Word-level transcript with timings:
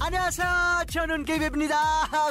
Anasa, 0.00 0.84
Chonun 0.86 1.24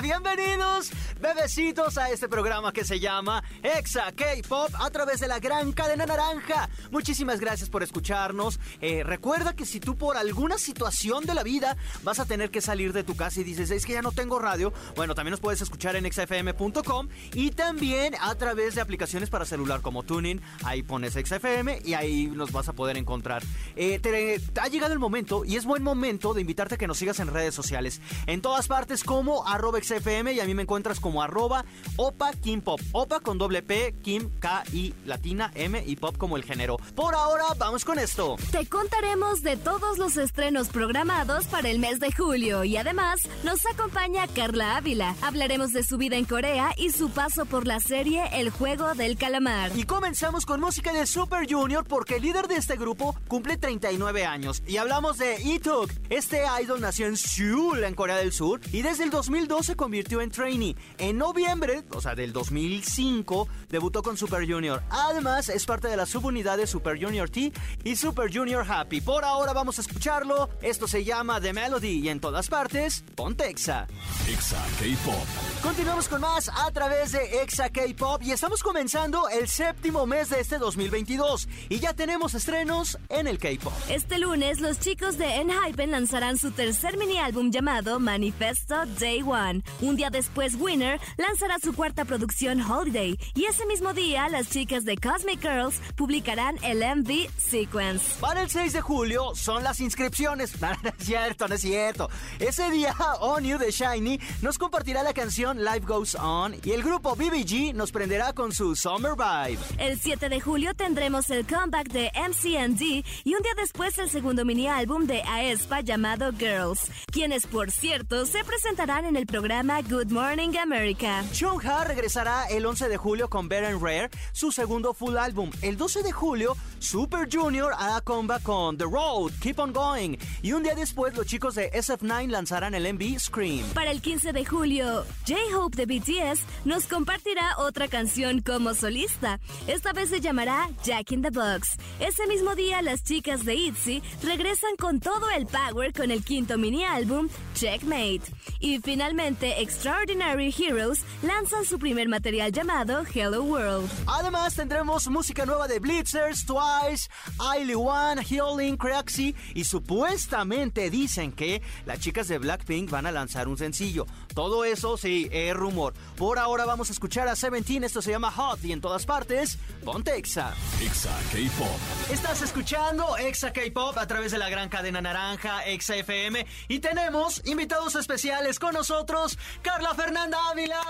Bienvenidos, 0.02 0.92
bebecitos, 1.20 1.98
a 1.98 2.10
este 2.10 2.30
programa 2.30 2.72
que 2.72 2.86
se 2.86 3.00
llama 3.00 3.44
Exa 3.62 4.12
K-Pop 4.14 4.72
a 4.80 4.90
través 4.90 5.20
de 5.20 5.28
la 5.28 5.40
gran 5.40 5.74
cadena 5.74 6.06
naranja. 6.06 6.70
Muchísimas 6.92 7.40
gracias 7.40 7.70
por 7.70 7.84
escucharnos. 7.84 8.60
Eh, 8.80 9.04
recuerda 9.04 9.54
que 9.54 9.66
si 9.66 9.80
tú 9.80 9.98
por 9.98 10.16
alguna 10.16 10.58
situación 10.58 11.25
de 11.25 11.34
la 11.34 11.44
vida 11.44 11.75
vas 12.04 12.20
a 12.20 12.25
tener 12.25 12.52
que 12.52 12.61
salir 12.61 12.94
de 12.94 13.04
tu 13.04 13.16
casa 13.16 13.42
y 13.42 13.44
dices, 13.44 13.70
es 13.70 13.86
que 13.86 13.94
ya 13.94 14.02
no 14.02 14.11
tengo 14.14 14.39
radio, 14.39 14.72
bueno, 14.96 15.14
también 15.14 15.32
nos 15.32 15.42
puedes 15.42 15.61
escuchar 15.61 15.96
en 15.97 16.06
exafm.com 16.06 17.10
y 17.34 17.52
también 17.52 18.16
a 18.22 18.34
través 18.36 18.75
de 18.75 18.82
aplicaciones 18.82 19.30
para 19.30 19.46
celular 19.46 19.82
como 19.82 20.04
Tuning. 20.04 20.42
Ahí 20.64 20.84
pones 20.84 21.14
XFM 21.14 21.82
y 21.84 21.96
ahí 21.96 22.28
nos 22.28 22.52
vas 22.52 22.70
a 22.70 22.74
poder 22.74 22.97
encontrar. 22.97 23.44
Eh, 23.75 24.00
te, 24.00 24.42
ha 24.60 24.68
llegado 24.68 24.94
el 24.94 25.00
momento 25.00 25.44
y 25.44 25.58
es 25.58 25.66
buen 25.66 25.84
momento 25.84 26.34
de 26.34 26.42
invitarte 26.42 26.75
a 26.75 26.78
que 26.78 26.88
nos 26.88 26.97
sigas 26.97 27.20
en 27.20 27.28
redes 27.28 27.57
sociales. 27.57 28.00
En 28.28 28.42
todas 28.42 28.68
partes 28.68 29.04
como 29.04 29.46
arroba 29.46 29.82
XFM 29.82 30.32
y 30.32 30.39
a 30.39 30.46
mí 30.46 30.54
me 30.54 30.61
encuentras 30.61 31.00
como 31.00 31.21
arroba 31.21 31.66
Opa 31.97 32.31
Kim 32.33 32.61
Pop. 32.61 32.80
Opa 32.94 33.20
con 33.20 33.38
doble 33.38 33.61
P, 33.61 33.95
Kim, 34.02 34.30
K, 34.39 34.64
I, 34.72 34.94
latina, 35.06 35.52
M 35.56 35.83
y 35.86 35.95
pop 35.95 36.17
como 36.17 36.38
el 36.38 36.44
género. 36.44 36.78
Por 36.95 37.16
ahora, 37.16 37.45
vamos 37.58 37.83
con 37.83 38.00
esto. 38.00 38.36
Te 38.52 38.66
contaremos 38.67 39.42
de 39.42 39.58
todos 39.58 39.97
los 39.97 40.17
estrenos 40.17 40.69
programados 40.69 41.45
para 41.47 41.69
el 41.69 41.80
mes 41.80 42.00
de 42.00 42.11
julio 42.11 42.63
y 42.63 42.78
además 42.78 43.22
nos 43.44 43.66
acompaña 43.66 44.28
Carla 44.28 44.78
Ávila. 44.78 45.16
Hablaremos 45.22 45.73
de 45.73 45.83
su 45.83 45.97
vida 45.97 46.17
en 46.17 46.25
Corea 46.25 46.73
y 46.78 46.91
su 46.91 47.09
paso 47.09 47.45
por 47.45 47.66
la 47.66 47.80
serie 47.80 48.23
El 48.33 48.52
Juego 48.52 48.94
del 48.94 49.17
Calamar. 49.17 49.72
Y 49.75 49.83
comenzamos 49.83 50.45
con 50.45 50.61
música 50.61 50.94
de 50.94 51.08
Super 51.08 51.52
Junior 51.52 51.85
porque 51.85 52.17
el 52.17 52.22
líder 52.22 52.47
de 52.47 52.58
este 52.58 52.75
grupo 52.75 53.16
cumple 53.28 53.58
39 53.58 54.25
años. 54.25 54.61
Y 54.67 54.78
hablamos 54.78 55.17
de 55.17 55.41
Ituk. 55.41 55.91
Este 56.09 56.44
idol 56.61 56.81
nació 56.81 57.08
en 57.08 57.17
Seoul 57.17 57.47
en 57.48 57.95
Corea 57.95 58.17
del 58.17 58.34
Sur 58.34 58.59
y 58.73 58.81
desde 58.81 59.06
el 59.06 59.09
2002 59.09 59.66
se 59.66 59.76
convirtió 59.76 60.20
en 60.20 60.31
trainee. 60.31 60.76
En 60.98 61.17
noviembre, 61.17 61.84
o 61.92 62.02
sea, 62.02 62.14
del 62.14 62.34
2005, 62.34 63.48
debutó 63.70 64.03
con 64.03 64.17
Super 64.17 64.45
Junior. 64.45 64.84
Además, 64.90 65.48
es 65.48 65.66
parte 65.66 65.88
de 65.88 65.95
la 65.95 66.06
subunidad 66.06 66.58
de 66.58 66.68
Super 66.68 67.02
Junior 67.02 67.30
T 67.30 67.53
y 67.86 67.95
Super 67.95 68.36
Junior 68.36 68.66
Happy. 68.70 69.00
Por 69.00 69.23
ahora 69.23 69.53
vamos 69.53 69.78
a 69.78 69.81
escucharlo. 69.81 70.50
Esto 70.62 70.90
se 70.90 71.06
llama 71.06 71.40
The 71.40 71.53
Melody 71.53 72.00
y 72.00 72.09
en 72.09 72.20
todas 72.20 72.50
partes, 72.50 73.06
ponte 73.16 73.48
Exa. 73.48 73.88
Exa 74.28 74.62
K-Pop. 74.80 75.64
Continuamos 75.64 76.09
con 76.09 76.20
más 76.20 76.50
a 76.50 76.70
través 76.72 77.14
de 77.14 77.44
Exa 77.44 77.70
K-Pop 77.70 78.23
y 78.23 78.31
estamos 78.31 78.62
comenzando 78.62 79.30
el 79.30 79.48
séptimo 79.48 80.06
mes 80.06 80.30
de 80.30 80.42
este 80.42 80.58
2022 80.58 81.48
y 81.70 81.80
ya 81.80 81.94
tenemos 81.94 82.34
estrenos 82.34 82.98
en 83.08 83.28
el 83.28 83.40
K-Pop. 83.40 83.73
Este 83.88 84.20
lunes, 84.20 84.59
los 84.59 84.80
chicos 84.80 85.18
de 85.18 85.36
Enhypen 85.36 85.92
lanzarán 85.92 86.38
su 86.38 86.52
tercer 86.52 86.98
mini 86.98 87.18
álbum 87.20 87.36
llamado 87.45 87.99
Manifesto 87.99 88.85
Day 88.99 89.21
One. 89.21 89.61
Un 89.81 89.95
día 89.95 90.09
después, 90.09 90.55
Winner 90.59 90.99
lanzará 91.17 91.59
su 91.59 91.73
cuarta 91.73 92.03
producción 92.03 92.59
Holiday 92.61 93.17
y 93.35 93.45
ese 93.45 93.66
mismo 93.66 93.94
día 93.94 94.27
las 94.29 94.49
chicas 94.49 94.83
de 94.85 94.97
Cosmic 94.97 95.41
Girls 95.41 95.79
publicarán 95.95 96.57
el 96.63 96.79
MV 96.79 97.29
Sequence. 97.38 98.19
Para 98.19 98.41
el 98.41 98.49
6 98.49 98.73
de 98.73 98.81
julio 98.81 99.35
son 99.35 99.63
las 99.63 99.79
inscripciones. 99.79 100.53
No, 100.83 100.89
es 100.89 101.05
cierto, 101.05 101.47
no 101.47 101.55
es 101.55 101.61
cierto. 101.61 102.09
Ese 102.39 102.69
día, 102.71 102.94
On 103.19 103.44
You 103.44 103.57
de 103.57 103.72
Shiny 103.72 104.19
nos 104.41 104.57
compartirá 104.57 105.01
la 105.01 105.13
canción 105.13 105.63
Life 105.63 105.85
Goes 105.88 106.16
On 106.16 106.56
y 106.63 106.72
el 106.72 106.83
grupo 106.83 107.16
BBG 107.16 107.73
nos 107.73 107.91
prenderá 107.91 108.33
con 108.33 108.51
su 108.51 108.75
Summer 108.75 109.13
Vibe. 109.13 109.59
El 109.78 110.00
7 110.00 110.29
de 110.29 110.41
julio 110.41 110.73
tendremos 110.73 111.29
el 111.29 111.45
comeback 111.45 111.89
de 111.89 112.12
MCND 112.16 113.06
y 113.23 113.35
un 113.35 113.41
día 113.41 113.53
después 113.56 113.97
el 113.97 114.09
segundo 114.09 114.44
mini 114.45 114.67
álbum 114.67 115.06
de 115.06 115.22
Aespa 115.22 115.81
llamado 115.81 116.31
Girls, 116.38 116.91
quienes 117.27 117.45
por 117.45 117.71
cierto, 117.71 118.25
se 118.25 118.41
presentarán 118.45 119.03
en 119.03 119.17
el 119.17 119.25
programa 119.25 119.81
Good 119.81 120.11
Morning 120.11 120.55
America. 120.55 121.25
Ha 121.65 121.83
regresará 121.83 122.45
el 122.45 122.65
11 122.65 122.88
de 122.88 122.95
julio 122.95 123.29
con 123.29 123.49
Better 123.49 123.77
Rare, 123.77 124.09
su 124.31 124.53
segundo 124.53 124.93
full 124.93 125.17
álbum. 125.17 125.51
El 125.61 125.75
12 125.75 126.03
de 126.03 126.13
julio, 126.13 126.55
Super 126.79 127.27
Junior 127.29 127.73
hará 127.77 127.99
comeback 127.99 128.43
con 128.43 128.77
The 128.77 128.85
Road, 128.85 129.33
Keep 129.41 129.59
On 129.59 129.73
Going. 129.73 130.15
Y 130.41 130.53
un 130.53 130.63
día 130.63 130.73
después, 130.73 131.17
los 131.17 131.25
chicos 131.25 131.55
de 131.55 131.69
SF9 131.71 132.29
lanzarán 132.29 132.73
el 132.75 132.93
MV 132.93 133.19
Scream. 133.19 133.65
Para 133.73 133.91
el 133.91 134.01
15 134.01 134.31
de 134.31 134.45
julio, 134.45 135.05
J-Hope 135.27 135.85
de 135.85 135.85
BTS 135.85 136.41
nos 136.63 136.88
compartirá 136.88 137.57
otra 137.57 137.89
canción 137.89 138.41
como 138.41 138.73
solista. 138.73 139.41
Esta 139.67 139.91
vez 139.91 140.11
se 140.11 140.21
llamará 140.21 140.69
Jack 140.85 141.11
in 141.11 141.23
the 141.23 141.29
Box. 141.29 141.75
Ese 141.99 142.25
mismo 142.27 142.55
día, 142.55 142.81
las 142.81 143.03
chicas 143.03 143.44
de 143.44 143.55
ITZY 143.55 144.01
regresan 144.23 144.77
con 144.77 145.01
todo 145.01 145.29
el 145.31 145.45
power 145.45 145.91
con 145.91 146.11
el 146.11 146.23
quinto 146.23 146.57
mini 146.57 146.85
álbum 146.85 147.16
Checkmate. 147.53 148.22
Y 148.59 148.79
finalmente, 148.79 149.61
Extraordinary 149.61 150.53
Heroes 150.57 151.03
lanzan 151.22 151.66
su 151.66 151.79
primer 151.79 152.07
material 152.07 152.51
llamado 152.51 153.03
Hello 153.13 153.44
World. 153.44 153.89
Además, 154.07 154.55
tendremos 154.55 155.07
música 155.07 155.45
nueva 155.45 155.67
de 155.67 155.79
Blitzers, 155.79 156.45
Twice, 156.45 157.09
Ailey 157.39 157.75
One, 157.75 158.23
Healing, 158.23 158.77
Craxy 158.77 159.35
y 159.53 159.63
supuestamente 159.63 160.89
dicen 160.89 161.31
que 161.31 161.61
las 161.85 162.00
chicas 162.00 162.27
de 162.27 162.38
Blackpink 162.38 162.89
van 162.89 163.06
a 163.06 163.11
lanzar 163.11 163.47
un 163.47 163.57
sencillo. 163.57 164.06
Todo 164.38 164.66
eso 164.66 164.98
sí, 164.98 165.28
es 165.31 165.56
rumor. 165.56 165.96
Por 166.16 166.38
ahora 166.38 166.64
vamos 166.64 166.92
a 166.92 166.94
escuchar 166.94 167.28
a 167.28 167.36
Seventeen, 167.36 167.84
esto 167.84 168.03
se 168.03 168.12
llama 168.12 168.31
Hot 168.31 168.64
y 168.64 168.72
en 168.72 168.81
todas 168.81 169.03
partes, 169.03 169.58
ponte 169.84 170.16
Exa. 170.16 170.53
Exa 170.80 171.09
K-Pop. 171.31 172.12
Estás 172.12 172.44
escuchando 172.44 173.18
Exa 173.18 173.52
K-Pop 173.52 173.98
a 173.98 174.06
través 174.06 174.31
de 174.31 174.38
la 174.38 174.48
gran 174.52 174.70
cadena 174.70 175.02
naranja, 175.02 175.66
Exa 175.66 175.96
FM 175.96 176.46
y 176.68 176.78
tenemos 176.78 177.42
invitados 177.48 177.96
especiales 177.96 178.59
con 178.59 178.75
nosotros, 178.75 179.40
Carla 179.64 179.96
Fernanda 179.96 180.38
Ávila. 180.52 180.81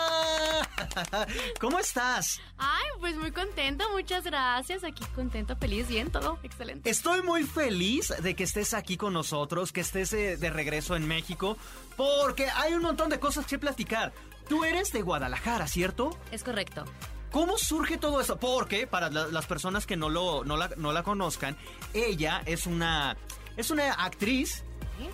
¿Cómo 1.61 1.79
estás? 1.79 2.41
Ay, 2.57 2.87
pues 2.99 3.15
muy 3.15 3.31
contenta, 3.31 3.85
muchas 3.93 4.25
gracias. 4.25 4.83
Aquí 4.83 5.05
contento, 5.15 5.55
feliz, 5.55 5.87
bien, 5.87 6.11
todo 6.11 6.37
excelente. 6.43 6.89
Estoy 6.89 7.21
muy 7.21 7.43
feliz 7.43 8.13
de 8.21 8.35
que 8.35 8.43
estés 8.43 8.73
aquí 8.73 8.97
con 8.97 9.13
nosotros, 9.13 9.71
que 9.71 9.81
estés 9.81 10.11
eh, 10.11 10.35
de 10.35 10.49
regreso 10.49 10.97
en 10.97 11.07
México, 11.07 11.55
porque 11.95 12.49
hay 12.49 12.73
un 12.73 12.81
montón 12.81 13.09
de 13.09 13.19
cosas 13.19 13.36
que 13.45 13.59
platicar. 13.59 14.13
Tú 14.47 14.63
eres 14.63 14.91
de 14.91 15.01
Guadalajara, 15.01 15.67
¿cierto? 15.67 16.17
Es 16.31 16.43
correcto. 16.43 16.85
¿Cómo 17.31 17.57
surge 17.57 17.97
todo 17.97 18.21
eso? 18.21 18.37
Porque, 18.37 18.87
para 18.87 19.09
las 19.09 19.45
personas 19.45 19.85
que 19.85 19.97
no, 19.97 20.09
lo, 20.09 20.43
no, 20.45 20.55
la, 20.57 20.69
no 20.77 20.93
la 20.93 21.03
conozcan, 21.03 21.57
ella 21.93 22.41
es 22.45 22.65
una, 22.65 23.17
es 23.57 23.69
una 23.69 23.93
actriz 23.93 24.63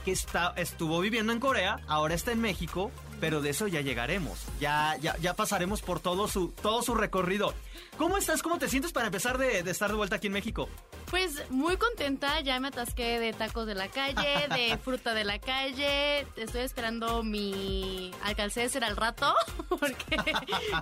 que 0.06 0.12
está, 0.12 0.54
estuvo 0.56 1.00
viviendo 1.00 1.34
en 1.34 1.40
Corea, 1.40 1.80
ahora 1.88 2.16
está 2.16 2.32
en 2.32 2.42
México, 2.42 2.92
pero 3.20 3.42
de 3.42 3.50
eso 3.50 3.68
ya 3.68 3.82
llegaremos. 3.82 4.40
Ya, 4.60 4.98
ya, 5.02 5.18
ya 5.18 5.34
pasaremos 5.34 5.82
por 5.82 6.00
todo 6.00 6.28
su, 6.28 6.50
todo 6.50 6.82
su 6.82 6.94
recorrido. 6.96 7.54
¿Cómo 7.98 8.18
estás? 8.18 8.42
¿Cómo 8.42 8.58
te 8.58 8.70
sientes 8.70 8.92
para 8.92 9.08
empezar 9.08 9.38
de, 9.38 9.60
estar 9.60 9.90
de 9.90 9.96
vuelta 9.96 10.18
aquí 10.18 10.28
en 10.28 10.34
México? 10.34 10.70
Pues 11.14 11.48
muy 11.52 11.78
contenta, 11.78 12.42
ya 12.42 12.60
me 12.60 12.70
atasqué 12.70 13.20
de 13.20 13.34
tacos 13.34 13.68
de 13.68 13.76
la 13.76 13.88
calle, 13.88 14.48
de 14.50 14.76
fruta 14.84 15.14
de 15.14 15.24
la 15.24 15.38
calle. 15.38 16.26
Estoy 16.36 16.62
esperando 16.62 17.22
mi 17.22 18.12
alcalcéser 18.24 18.84
al 18.84 18.98
rato, 18.98 19.32
porque 19.70 20.18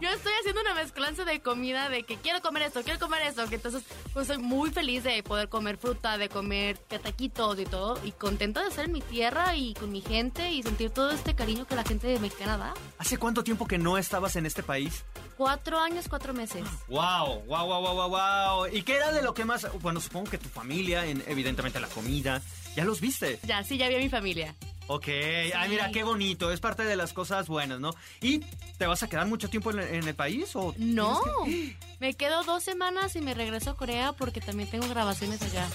yo 0.02 0.10
estoy 0.10 0.32
haciendo 0.40 0.62
una 0.62 0.74
mezclanza 0.74 1.26
de 1.26 1.42
comida 1.42 1.90
de 1.90 2.04
que 2.04 2.16
quiero 2.16 2.42
comer 2.42 2.64
esto, 2.64 2.82
quiero 2.82 2.98
comer 2.98 3.24
esto. 3.24 3.46
Que 3.50 3.56
entonces, 3.56 3.84
pues 4.14 4.28
soy 4.28 4.38
muy 4.38 4.72
feliz 4.72 5.04
de 5.04 5.22
poder 5.22 5.50
comer 5.50 5.76
fruta, 5.76 6.18
de 6.18 6.30
comer 6.30 6.78
taquitos 6.78 7.60
y 7.60 7.66
todo. 7.66 8.00
Y 8.06 8.14
contenta 8.14 8.62
de 8.62 8.70
estar 8.70 8.86
en 8.86 8.94
mi 8.94 9.02
tierra 9.02 9.58
y 9.58 9.74
con 9.74 9.92
mi 9.92 10.00
gente 10.00 10.50
y 10.50 10.64
sentir 10.64 10.92
todo 10.92 11.12
este 11.12 11.36
cariño 11.36 11.68
que 11.68 11.76
la 11.76 11.84
gente 11.84 12.18
mexicana 12.20 12.56
da. 12.56 12.74
¿Hace 13.00 13.18
cuánto 13.18 13.44
tiempo 13.44 13.68
que 13.68 13.78
no 13.78 13.98
estabas 13.98 14.38
en 14.38 14.46
este 14.46 14.64
país? 14.64 15.04
Cuatro 15.42 15.80
años, 15.80 16.06
cuatro 16.08 16.36
meses. 16.36 16.64
Wow, 16.88 17.42
wow, 17.48 17.66
wow, 17.66 17.82
wow, 17.82 18.10
wow, 18.10 18.68
¿Y 18.72 18.84
qué 18.84 18.98
era 18.98 19.12
de 19.12 19.24
lo 19.24 19.34
que 19.34 19.44
más? 19.44 19.66
Bueno, 19.82 20.00
supongo 20.00 20.30
que 20.30 20.38
tu 20.38 20.50
familia, 20.50 21.04
evidentemente 21.04 21.80
la 21.80 21.88
comida. 21.88 22.44
¿Ya 22.76 22.86
los 22.86 23.02
viste? 23.02 23.40
Ya, 23.42 23.64
sí, 23.64 23.76
ya 23.80 23.90
vi 23.90 23.96
a 23.96 23.98
mi 23.98 24.08
familia. 24.08 24.54
Ok, 24.86 25.08
ay, 25.08 25.70
mira, 25.70 25.90
qué 25.92 26.04
bonito, 26.04 26.52
es 26.52 26.60
parte 26.60 26.84
de 26.84 26.96
las 26.96 27.12
cosas 27.12 27.48
buenas, 27.48 27.80
¿no? 27.80 27.90
¿Y 28.22 28.42
te 28.78 28.86
vas 28.86 29.02
a 29.02 29.10
quedar 29.10 29.26
mucho 29.26 29.50
tiempo 29.50 29.72
en, 29.72 30.08
el 30.08 30.14
país 30.14 30.56
o...? 30.56 30.76
No, 30.78 31.20
me 32.00 32.14
quedo 32.14 32.44
dos 32.44 32.62
semanas 32.64 33.16
y 33.16 33.22
me 33.22 33.34
regreso 33.34 33.72
a 33.72 33.76
Corea 33.76 34.14
porque 34.14 34.42
también 34.42 34.70
tengo 34.70 34.88
grabaciones 34.90 35.42
allá. 35.42 35.68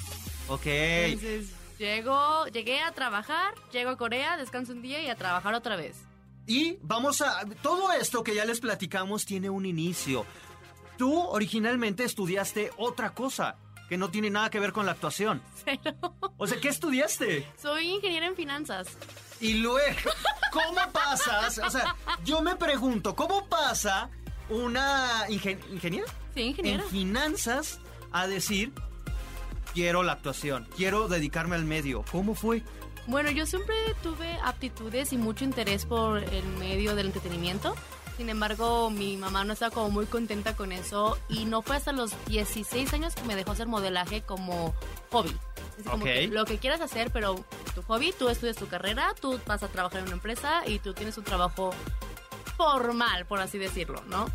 Ok. 0.46 0.66
Entonces, 0.66 1.50
llego, 1.76 2.46
llegué 2.52 2.82
a 2.82 2.92
trabajar, 2.92 3.52
llego 3.72 3.90
a 3.90 3.96
Corea, 3.96 4.36
descanso 4.36 4.70
un 4.70 4.82
día 4.82 5.02
y 5.02 5.08
a 5.08 5.16
trabajar 5.16 5.54
otra 5.54 5.74
vez. 5.74 5.96
Y 6.46 6.78
vamos 6.82 7.20
a... 7.22 7.44
Todo 7.62 7.92
esto 7.92 8.22
que 8.22 8.34
ya 8.34 8.44
les 8.44 8.60
platicamos 8.60 9.24
tiene 9.24 9.50
un 9.50 9.66
inicio. 9.66 10.24
Tú 10.96 11.18
originalmente 11.20 12.04
estudiaste 12.04 12.70
otra 12.76 13.12
cosa. 13.14 13.56
que 13.88 13.96
no 13.98 14.10
tiene 14.10 14.30
nada 14.30 14.50
que 14.50 14.58
ver 14.60 14.72
con 14.72 14.84
la 14.86 14.92
actuación. 14.92 15.40
Pero 15.64 15.94
O 16.38 16.46
sea, 16.46 16.60
¿qué 16.60 16.68
estudiaste? 16.68 17.46
soy 17.60 17.88
ingeniera 17.88 18.26
en 18.26 18.34
finanzas. 18.34 18.88
Y 19.40 19.54
luego, 19.54 19.96
¿cómo 20.52 20.80
pasas? 20.92 21.58
O 21.58 21.70
sea, 21.70 21.94
yo 22.24 22.40
me 22.42 22.56
pregunto, 22.56 23.14
¿cómo 23.14 23.46
pasa 23.48 24.08
una 24.48 25.26
ingen- 25.28 25.60
ingeniera 25.72 26.06
Sí, 26.34 26.40
ingeniera. 26.42 26.82
en 26.82 26.88
finanzas 26.90 27.78
a 28.12 28.26
decir, 28.26 28.72
quiero 29.74 30.02
la 30.02 30.12
actuación, 30.12 30.66
quiero 30.76 31.06
dedicarme 31.08 31.54
al 31.56 31.64
medio? 31.64 32.04
¿Cómo 32.10 32.34
fue? 32.34 32.62
Bueno, 33.06 33.30
yo 33.30 33.46
siempre 33.46 33.76
tuve 34.02 34.36
aptitudes 34.42 35.12
y 35.12 35.16
mucho 35.16 35.44
interés 35.44 35.86
por 35.86 36.24
el 36.24 36.46
medio 36.58 36.94
del 36.96 37.06
entretenimiento. 37.06 37.74
Sin 38.16 38.30
embargo, 38.30 38.90
mi 38.90 39.16
mamá 39.16 39.44
no 39.44 39.52
estaba 39.52 39.72
como 39.72 39.90
muy 39.90 40.06
contenta 40.06 40.56
con 40.56 40.72
eso 40.72 41.18
y 41.28 41.44
no 41.44 41.62
fue 41.62 41.76
hasta 41.76 41.92
los 41.92 42.12
16 42.26 42.92
años 42.94 43.14
que 43.14 43.22
me 43.22 43.36
dejó 43.36 43.52
hacer 43.52 43.66
modelaje 43.66 44.22
como 44.22 44.74
hobby. 45.10 45.36
Es 45.78 45.84
como 45.84 46.02
que 46.02 46.26
lo 46.28 46.46
que 46.46 46.58
quieras 46.58 46.80
hacer, 46.80 47.10
pero 47.12 47.36
tu 47.74 47.82
hobby, 47.82 48.12
tú 48.18 48.28
estudias 48.28 48.56
tu 48.56 48.66
carrera, 48.66 49.14
tú 49.20 49.38
vas 49.46 49.62
a 49.62 49.68
trabajar 49.68 49.98
en 49.98 50.06
una 50.06 50.14
empresa 50.14 50.62
y 50.66 50.78
tú 50.78 50.94
tienes 50.94 51.18
un 51.18 51.24
trabajo 51.24 51.74
formal, 52.56 53.26
por 53.26 53.38
así 53.40 53.58
decirlo, 53.58 54.02
¿no? 54.06 54.26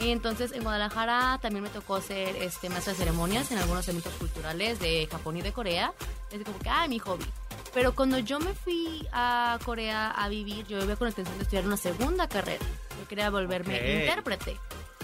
Y 0.00 0.10
entonces 0.10 0.52
en 0.52 0.62
Guadalajara 0.62 1.38
también 1.40 1.62
me 1.62 1.70
tocó 1.70 2.00
ser 2.00 2.34
este, 2.36 2.68
maestra 2.68 2.94
de 2.94 2.98
ceremonias 2.98 3.52
en 3.52 3.58
algunos 3.58 3.86
eventos 3.86 4.12
culturales 4.14 4.80
de 4.80 5.06
Japón 5.10 5.36
y 5.36 5.42
de 5.42 5.52
Corea. 5.52 5.92
Es 6.32 6.42
como 6.42 6.58
que, 6.58 6.68
ah, 6.68 6.88
mi 6.88 6.98
hobby. 6.98 7.26
Pero 7.72 7.94
cuando 7.94 8.18
yo 8.18 8.40
me 8.40 8.52
fui 8.54 9.06
a 9.12 9.58
Corea 9.64 10.10
a 10.10 10.28
vivir, 10.28 10.66
yo 10.66 10.78
iba 10.82 10.96
con 10.96 11.06
la 11.06 11.10
intención 11.10 11.36
de 11.38 11.44
estudiar 11.44 11.66
una 11.66 11.76
segunda 11.76 12.28
carrera. 12.28 12.64
Yo 12.98 13.06
quería 13.08 13.30
volverme 13.30 14.00
intérprete. 14.00 14.56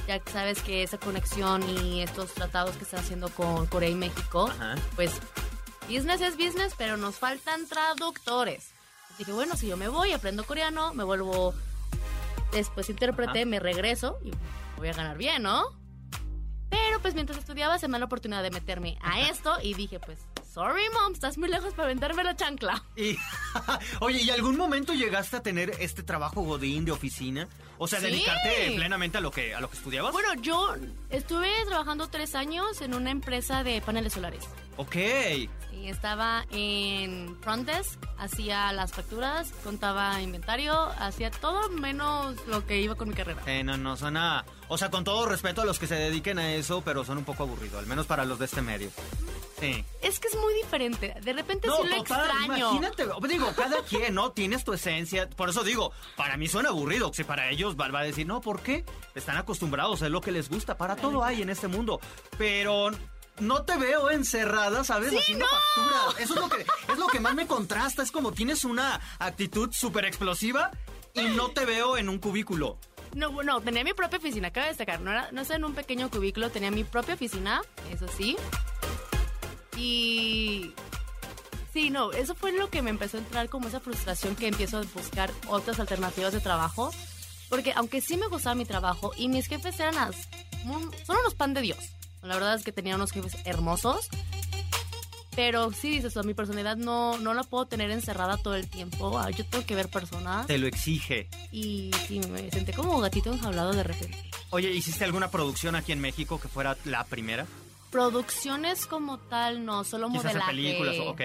Ya 0.08 0.18
que 0.20 0.30
sabes 0.30 0.62
que 0.62 0.82
esa 0.82 0.98
conexión 0.98 1.68
y 1.68 2.02
estos 2.02 2.32
tratados 2.34 2.76
que 2.76 2.84
están 2.84 3.00
haciendo 3.00 3.28
con 3.30 3.66
Corea 3.66 3.88
y 3.88 3.94
México, 3.94 4.48
Ajá. 4.48 4.76
pues 4.94 5.12
business 5.88 6.20
es 6.20 6.36
business, 6.36 6.74
pero 6.78 6.96
nos 6.96 7.16
faltan 7.16 7.66
traductores. 7.66 8.70
Dije, 9.18 9.32
bueno, 9.32 9.56
si 9.56 9.66
yo 9.66 9.76
me 9.76 9.88
voy, 9.88 10.12
aprendo 10.12 10.44
coreano, 10.44 10.92
me 10.94 11.02
vuelvo 11.02 11.54
después 12.52 12.88
intérprete, 12.88 13.40
Ajá. 13.40 13.46
me 13.46 13.58
regreso 13.58 14.18
y 14.24 14.30
voy 14.76 14.88
a 14.88 14.92
ganar 14.92 15.16
bien, 15.16 15.42
¿no? 15.42 15.64
Pero 16.70 17.00
pues 17.00 17.14
mientras 17.14 17.38
estudiaba 17.38 17.78
se 17.78 17.88
me 17.88 17.92
da 17.92 18.00
la 18.00 18.04
oportunidad 18.06 18.42
de 18.42 18.50
meterme 18.50 18.98
a 19.02 19.20
esto 19.30 19.56
y 19.62 19.74
dije, 19.74 19.98
pues, 19.98 20.18
sorry 20.56 20.84
mom, 20.94 21.12
estás 21.12 21.36
muy 21.36 21.50
lejos 21.50 21.74
para 21.74 21.84
aventarme 21.84 22.24
la 22.24 22.34
chancla. 22.34 22.82
Y, 22.96 23.14
oye, 24.00 24.22
¿y 24.22 24.30
algún 24.30 24.56
momento 24.56 24.94
llegaste 24.94 25.36
a 25.36 25.42
tener 25.42 25.70
este 25.80 26.02
trabajo 26.02 26.40
godín 26.40 26.86
de 26.86 26.92
oficina? 26.92 27.46
O 27.76 27.86
sea, 27.86 28.00
Sí. 28.00 28.06
dedicarte 28.06 28.72
plenamente 28.74 29.18
a 29.18 29.20
lo 29.20 29.30
que 29.30 29.54
a 29.54 29.60
lo 29.60 29.68
que 29.68 29.76
estudiabas. 29.76 30.12
Bueno, 30.12 30.32
yo 30.40 30.74
estuve 31.10 31.50
trabajando 31.66 32.08
tres 32.08 32.34
años 32.34 32.80
en 32.80 32.94
una 32.94 33.10
empresa 33.10 33.62
de 33.64 33.82
paneles 33.82 34.14
solares. 34.14 34.44
Ok. 34.76 34.96
Y 35.72 35.88
estaba 35.90 36.44
en 36.50 37.36
front 37.42 37.68
desk, 37.68 37.98
hacía 38.18 38.72
las 38.72 38.92
facturas, 38.92 39.52
contaba 39.62 40.20
inventario, 40.22 40.72
hacía 40.98 41.30
todo 41.30 41.68
menos 41.68 42.34
lo 42.46 42.64
que 42.66 42.80
iba 42.80 42.94
con 42.94 43.08
mi 43.10 43.14
carrera. 43.14 43.42
Eh, 43.46 43.62
no, 43.62 43.76
no, 43.76 43.94
suena... 43.96 44.44
O 44.68 44.78
sea, 44.78 44.90
con 44.90 45.04
todo 45.04 45.26
respeto 45.26 45.60
a 45.60 45.64
los 45.64 45.78
que 45.78 45.86
se 45.86 45.94
dediquen 45.94 46.38
a 46.38 46.54
eso, 46.54 46.82
pero 46.82 47.04
son 47.04 47.18
un 47.18 47.24
poco 47.24 47.42
aburrido, 47.44 47.78
al 47.78 47.86
menos 47.86 48.06
para 48.06 48.24
los 48.24 48.38
de 48.38 48.46
este 48.46 48.62
medio. 48.62 48.90
Sí. 49.60 49.84
Es 50.02 50.18
que 50.18 50.28
es 50.28 50.36
muy 50.36 50.54
diferente. 50.54 51.14
De 51.22 51.32
repente 51.32 51.68
No, 51.68 51.76
sí 51.76 51.88
lo 51.88 51.96
total, 52.02 52.26
extraño. 52.30 52.70
imagínate, 52.72 53.06
digo, 53.28 53.52
cada 53.54 53.82
quien, 53.82 54.14
¿no? 54.14 54.32
Tienes 54.32 54.64
tu 54.64 54.72
esencia. 54.72 55.28
Por 55.30 55.50
eso 55.50 55.62
digo, 55.62 55.92
para 56.16 56.36
mí 56.36 56.48
suena 56.48 56.70
aburrido. 56.70 57.12
Si 57.14 57.22
para 57.22 57.48
ellos 57.50 57.76
va, 57.78 57.88
va 57.88 58.00
a 58.00 58.04
decir, 58.04 58.26
no, 58.26 58.40
¿por 58.40 58.60
qué? 58.60 58.84
Están 59.14 59.36
acostumbrados, 59.36 60.02
es 60.02 60.10
lo 60.10 60.20
que 60.20 60.32
les 60.32 60.48
gusta. 60.48 60.76
Para 60.76 60.96
todo 60.96 61.22
hay 61.22 61.42
en 61.42 61.50
este 61.50 61.68
mundo. 61.68 62.00
Pero 62.36 62.90
no 63.40 63.62
te 63.64 63.76
veo 63.76 64.10
encerrada, 64.10 64.84
¿sabes? 64.84 65.12
Haciendo 65.14 65.46
factura. 65.46 66.22
Eso 66.22 66.34
es 66.34 66.40
lo, 66.40 66.48
que, 66.48 66.66
es 66.92 66.98
lo 66.98 67.06
que 67.08 67.20
más 67.20 67.34
me 67.34 67.46
contrasta. 67.46 68.02
Es 68.02 68.10
como 68.10 68.32
tienes 68.32 68.64
una 68.64 69.00
actitud 69.18 69.70
súper 69.72 70.04
explosiva 70.04 70.70
y 71.14 71.22
no 71.24 71.50
te 71.50 71.64
veo 71.64 71.96
en 71.96 72.08
un 72.08 72.18
cubículo. 72.18 72.78
No, 73.14 73.30
no, 73.42 73.60
tenía 73.62 73.82
mi 73.84 73.94
propia 73.94 74.18
oficina, 74.18 74.50
cabe 74.50 74.68
destacar. 74.68 75.00
No, 75.00 75.10
era, 75.10 75.30
no 75.32 75.40
estaba 75.42 75.56
en 75.56 75.64
un 75.64 75.74
pequeño 75.74 76.10
cubículo, 76.10 76.50
tenía 76.50 76.70
mi 76.70 76.84
propia 76.84 77.14
oficina, 77.14 77.62
eso 77.90 78.06
sí. 78.08 78.36
Y... 79.76 80.72
Sí, 81.72 81.90
no, 81.90 82.10
eso 82.12 82.34
fue 82.34 82.52
lo 82.52 82.70
que 82.70 82.80
me 82.80 82.88
empezó 82.90 83.18
a 83.18 83.20
entrar 83.20 83.48
como 83.50 83.68
esa 83.68 83.80
frustración 83.80 84.34
que 84.34 84.46
empiezo 84.48 84.78
a 84.78 84.82
buscar 84.94 85.30
otras 85.48 85.78
alternativas 85.78 86.32
de 86.32 86.40
trabajo. 86.40 86.90
Porque 87.50 87.72
aunque 87.76 88.00
sí 88.00 88.16
me 88.16 88.26
gustaba 88.28 88.54
mi 88.54 88.64
trabajo 88.64 89.12
y 89.16 89.28
mis 89.28 89.46
jefes 89.46 89.78
eran 89.78 89.94
un- 90.64 90.90
Son 91.06 91.16
unos 91.18 91.34
pan 91.34 91.52
de 91.54 91.60
Dios. 91.60 91.78
La 92.26 92.34
verdad 92.34 92.54
es 92.54 92.64
que 92.64 92.72
tenía 92.72 92.96
unos 92.96 93.12
jefes 93.12 93.36
hermosos. 93.44 94.08
Pero 95.36 95.70
sí, 95.70 95.90
dices, 95.90 96.14
tú, 96.14 96.24
mi 96.24 96.32
personalidad 96.32 96.78
no, 96.78 97.18
no 97.18 97.34
la 97.34 97.42
puedo 97.42 97.66
tener 97.66 97.90
encerrada 97.90 98.38
todo 98.38 98.54
el 98.54 98.70
tiempo. 98.70 99.20
Yo 99.30 99.44
tengo 99.44 99.66
que 99.66 99.74
ver 99.74 99.90
personas. 99.90 100.46
Te 100.46 100.56
lo 100.56 100.66
exige. 100.66 101.28
Y 101.52 101.90
sí, 102.08 102.20
me 102.30 102.50
senté 102.50 102.72
como 102.72 102.98
gatito 103.00 103.30
enjaulado 103.30 103.72
de 103.74 103.82
repente. 103.82 104.18
Oye, 104.48 104.70
¿hiciste 104.70 105.04
alguna 105.04 105.30
producción 105.30 105.76
aquí 105.76 105.92
en 105.92 106.00
México 106.00 106.40
que 106.40 106.48
fuera 106.48 106.78
la 106.86 107.04
primera? 107.04 107.46
Producciones 107.90 108.86
como 108.86 109.18
tal, 109.18 109.64
no, 109.66 109.84
solo 109.84 110.08
Quizás 110.08 110.24
modelaje. 110.24 110.50
películas, 110.50 110.96
ok. 111.06 111.20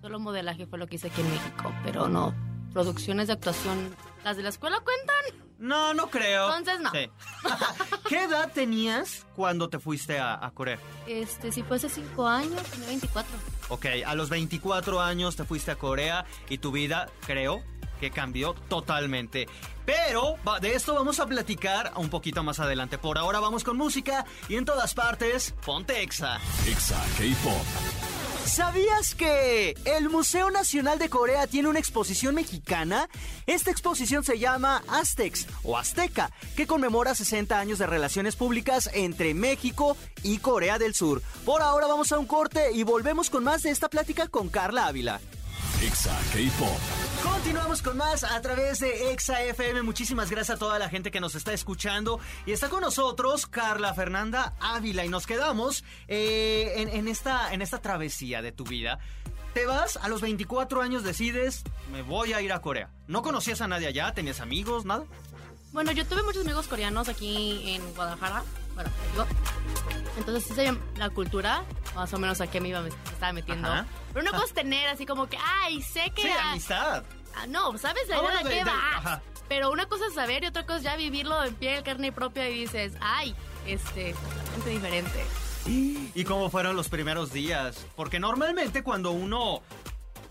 Solo 0.00 0.20
modelaje 0.20 0.66
fue 0.66 0.78
lo 0.78 0.86
que 0.86 0.96
hice 0.96 1.08
aquí 1.08 1.20
en 1.20 1.30
México, 1.30 1.72
pero 1.82 2.08
no. 2.08 2.34
Producciones 2.72 3.26
de 3.26 3.32
actuación, 3.32 3.96
¿las 4.22 4.36
de 4.36 4.44
la 4.44 4.50
escuela 4.50 4.80
cuentan? 4.80 5.45
No, 5.58 5.94
no 5.94 6.08
creo. 6.10 6.54
Entonces, 6.54 6.80
no. 6.80 6.90
Sí. 6.90 7.10
¿Qué 8.08 8.24
edad 8.24 8.52
tenías 8.52 9.26
cuando 9.34 9.68
te 9.68 9.78
fuiste 9.78 10.18
a, 10.18 10.44
a 10.44 10.50
Corea? 10.50 10.78
Este, 11.06 11.50
si 11.52 11.62
fue 11.62 11.76
hace 11.76 11.88
cinco 11.88 12.26
años, 12.26 12.62
tenía 12.64 12.88
24. 12.88 13.32
Ok, 13.68 13.86
a 14.06 14.14
los 14.14 14.28
24 14.28 15.00
años 15.00 15.36
te 15.36 15.44
fuiste 15.44 15.70
a 15.70 15.76
Corea 15.76 16.24
y 16.48 16.58
tu 16.58 16.72
vida, 16.72 17.08
creo, 17.26 17.62
que 18.00 18.10
cambió 18.10 18.54
totalmente. 18.68 19.48
Pero 19.84 20.36
de 20.60 20.74
esto 20.74 20.94
vamos 20.94 21.20
a 21.20 21.26
platicar 21.26 21.92
un 21.96 22.10
poquito 22.10 22.42
más 22.42 22.60
adelante. 22.60 22.98
Por 22.98 23.18
ahora 23.18 23.40
vamos 23.40 23.64
con 23.64 23.76
música 23.76 24.24
y 24.48 24.56
en 24.56 24.64
todas 24.64 24.94
partes, 24.94 25.54
ponte 25.64 26.02
Exa. 26.02 26.40
Exa 26.66 27.02
K-Pop. 27.16 28.25
¿Sabías 28.46 29.16
que 29.16 29.74
el 29.84 30.08
Museo 30.08 30.50
Nacional 30.50 31.00
de 31.00 31.08
Corea 31.08 31.48
tiene 31.48 31.68
una 31.68 31.80
exposición 31.80 32.36
mexicana? 32.36 33.08
Esta 33.46 33.72
exposición 33.72 34.22
se 34.22 34.38
llama 34.38 34.84
Aztecs 34.88 35.48
o 35.64 35.76
Azteca, 35.76 36.30
que 36.56 36.66
conmemora 36.66 37.16
60 37.16 37.58
años 37.58 37.78
de 37.78 37.86
relaciones 37.86 38.36
públicas 38.36 38.88
entre 38.94 39.34
México 39.34 39.96
y 40.22 40.38
Corea 40.38 40.78
del 40.78 40.94
Sur. 40.94 41.22
Por 41.44 41.60
ahora 41.60 41.88
vamos 41.88 42.12
a 42.12 42.18
un 42.18 42.26
corte 42.26 42.70
y 42.72 42.84
volvemos 42.84 43.30
con 43.30 43.42
más 43.42 43.64
de 43.64 43.70
esta 43.70 43.88
plática 43.88 44.28
con 44.28 44.48
Carla 44.48 44.86
Ávila. 44.86 45.20
Exa 45.82 46.18
K-Pop. 46.32 46.78
Continuamos 47.22 47.82
con 47.82 47.98
más 47.98 48.24
a 48.24 48.40
través 48.40 48.80
de 48.80 49.12
Exa 49.12 49.42
FM. 49.42 49.82
Muchísimas 49.82 50.30
gracias 50.30 50.56
a 50.56 50.58
toda 50.58 50.78
la 50.78 50.88
gente 50.88 51.10
que 51.10 51.20
nos 51.20 51.34
está 51.34 51.52
escuchando. 51.52 52.18
Y 52.46 52.52
está 52.52 52.70
con 52.70 52.80
nosotros 52.80 53.46
Carla 53.46 53.92
Fernanda 53.92 54.54
Ávila. 54.58 55.04
Y 55.04 55.10
nos 55.10 55.26
quedamos 55.26 55.84
eh, 56.08 56.74
en, 56.76 56.88
en 56.88 57.08
esta, 57.08 57.52
en 57.52 57.60
esta 57.60 57.82
travesía 57.82 58.40
de 58.40 58.52
tu 58.52 58.64
vida. 58.64 58.98
Te 59.52 59.66
vas, 59.66 59.98
a 59.98 60.08
los 60.08 60.22
24 60.22 60.80
años 60.80 61.02
decides, 61.02 61.62
me 61.92 62.02
voy 62.02 62.32
a 62.32 62.40
ir 62.40 62.52
a 62.52 62.60
Corea. 62.60 62.90
¿No 63.06 63.22
conocías 63.22 63.60
a 63.60 63.68
nadie 63.68 63.86
allá? 63.86 64.12
¿Tenías 64.14 64.40
amigos? 64.40 64.86
¿Nada? 64.86 65.04
Bueno, 65.72 65.92
yo 65.92 66.06
tuve 66.06 66.22
muchos 66.22 66.44
amigos 66.44 66.68
coreanos 66.68 67.08
aquí 67.08 67.74
en 67.74 67.94
Guadalajara. 67.94 68.42
Bueno, 68.76 68.90
digo. 69.12 69.26
Entonces 70.18 70.44
sí 70.44 70.54
sabía 70.54 70.76
la 70.96 71.10
cultura, 71.10 71.64
más 71.94 72.12
o 72.12 72.18
menos 72.18 72.40
a 72.40 72.46
qué 72.46 72.60
me 72.60 72.68
iba 72.68 72.80
me 72.82 72.88
estaba 72.90 73.32
metiendo. 73.32 73.66
Ajá. 73.68 73.86
Pero 74.12 74.22
una 74.22 74.30
cosa 74.32 74.44
es 74.44 74.54
tener 74.54 74.86
así 74.88 75.04
como 75.06 75.26
que, 75.28 75.38
ay, 75.62 75.82
sé 75.82 76.12
que... 76.14 76.22
Sí, 76.22 76.28
amistad. 76.30 77.04
Ah, 77.34 77.46
no, 77.48 77.76
¿sabes 77.78 78.06
la 78.08 78.42
qué 78.42 78.48
de- 78.56 78.64
vas? 78.64 79.20
Pero 79.48 79.70
una 79.70 79.86
cosa 79.86 80.06
es 80.06 80.14
saber 80.14 80.44
y 80.44 80.46
otra 80.46 80.64
cosa 80.64 80.78
es 80.78 80.82
ya 80.84 80.96
vivirlo 80.96 81.42
en 81.44 81.54
piel, 81.54 81.82
carne 81.82 82.12
propia 82.12 82.48
y 82.48 82.60
dices, 82.60 82.92
ay, 83.00 83.34
este, 83.66 84.14
totalmente 84.14 84.70
diferente. 84.70 85.24
¿Y 86.14 86.24
cómo 86.24 86.50
fueron 86.50 86.76
los 86.76 86.88
primeros 86.88 87.32
días? 87.32 87.84
Porque 87.96 88.20
normalmente 88.20 88.82
cuando 88.82 89.10
uno 89.10 89.62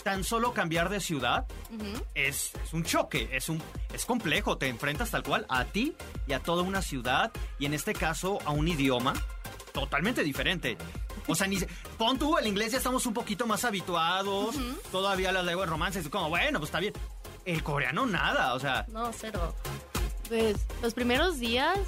tan 0.05 0.24
solo 0.24 0.53
cambiar 0.53 0.89
de 0.89 1.00
ciudad 1.00 1.47
Ujú. 1.74 2.00
es, 2.13 2.51
es 2.63 2.74
un 2.74 2.83
choque, 2.83 3.27
es 3.31 3.50
un 3.50 3.59
es 3.91 4.05
complejo, 4.05 4.55
te 4.55 4.67
enfrentas 4.67 5.09
tal 5.09 5.24
cual 5.24 5.47
a 5.50 5.65
ti 5.65 5.95
y 6.27 6.33
a 6.33 6.39
toda 6.43 6.62
una 6.62 6.83
ciudad 6.83 7.31
y 7.57 7.65
en 7.65 7.74
este 7.74 7.93
caso 7.93 8.38
a 8.45 8.51
un 8.51 8.67
idioma 8.67 9.13
totalmente 9.74 10.21
diferente. 10.21 10.77
O 11.25 11.33
sea, 11.33 11.47
ni 11.47 11.57
pon 11.97 12.19
tú 12.19 12.38
el 12.38 12.45
inglés 12.45 12.74
ya 12.74 12.77
estamos 12.77 13.07
un 13.07 13.15
poquito 13.15 13.47
más 13.47 13.65
habituados, 13.65 14.55
todavía 14.91 15.31
las 15.31 15.43
lenguas 15.43 15.67
romances, 15.67 16.07
como 16.07 16.29
bueno, 16.29 16.59
pues 16.59 16.67
está 16.67 16.79
bien. 16.79 16.93
El 17.43 17.63
coreano 17.63 18.05
nada, 18.05 18.53
o 18.53 18.59
sea, 18.59 18.85
No, 18.89 19.12
cero. 19.12 19.55
Pues 20.29 20.55
los 20.83 20.93
primeros 20.93 21.39
días 21.39 21.79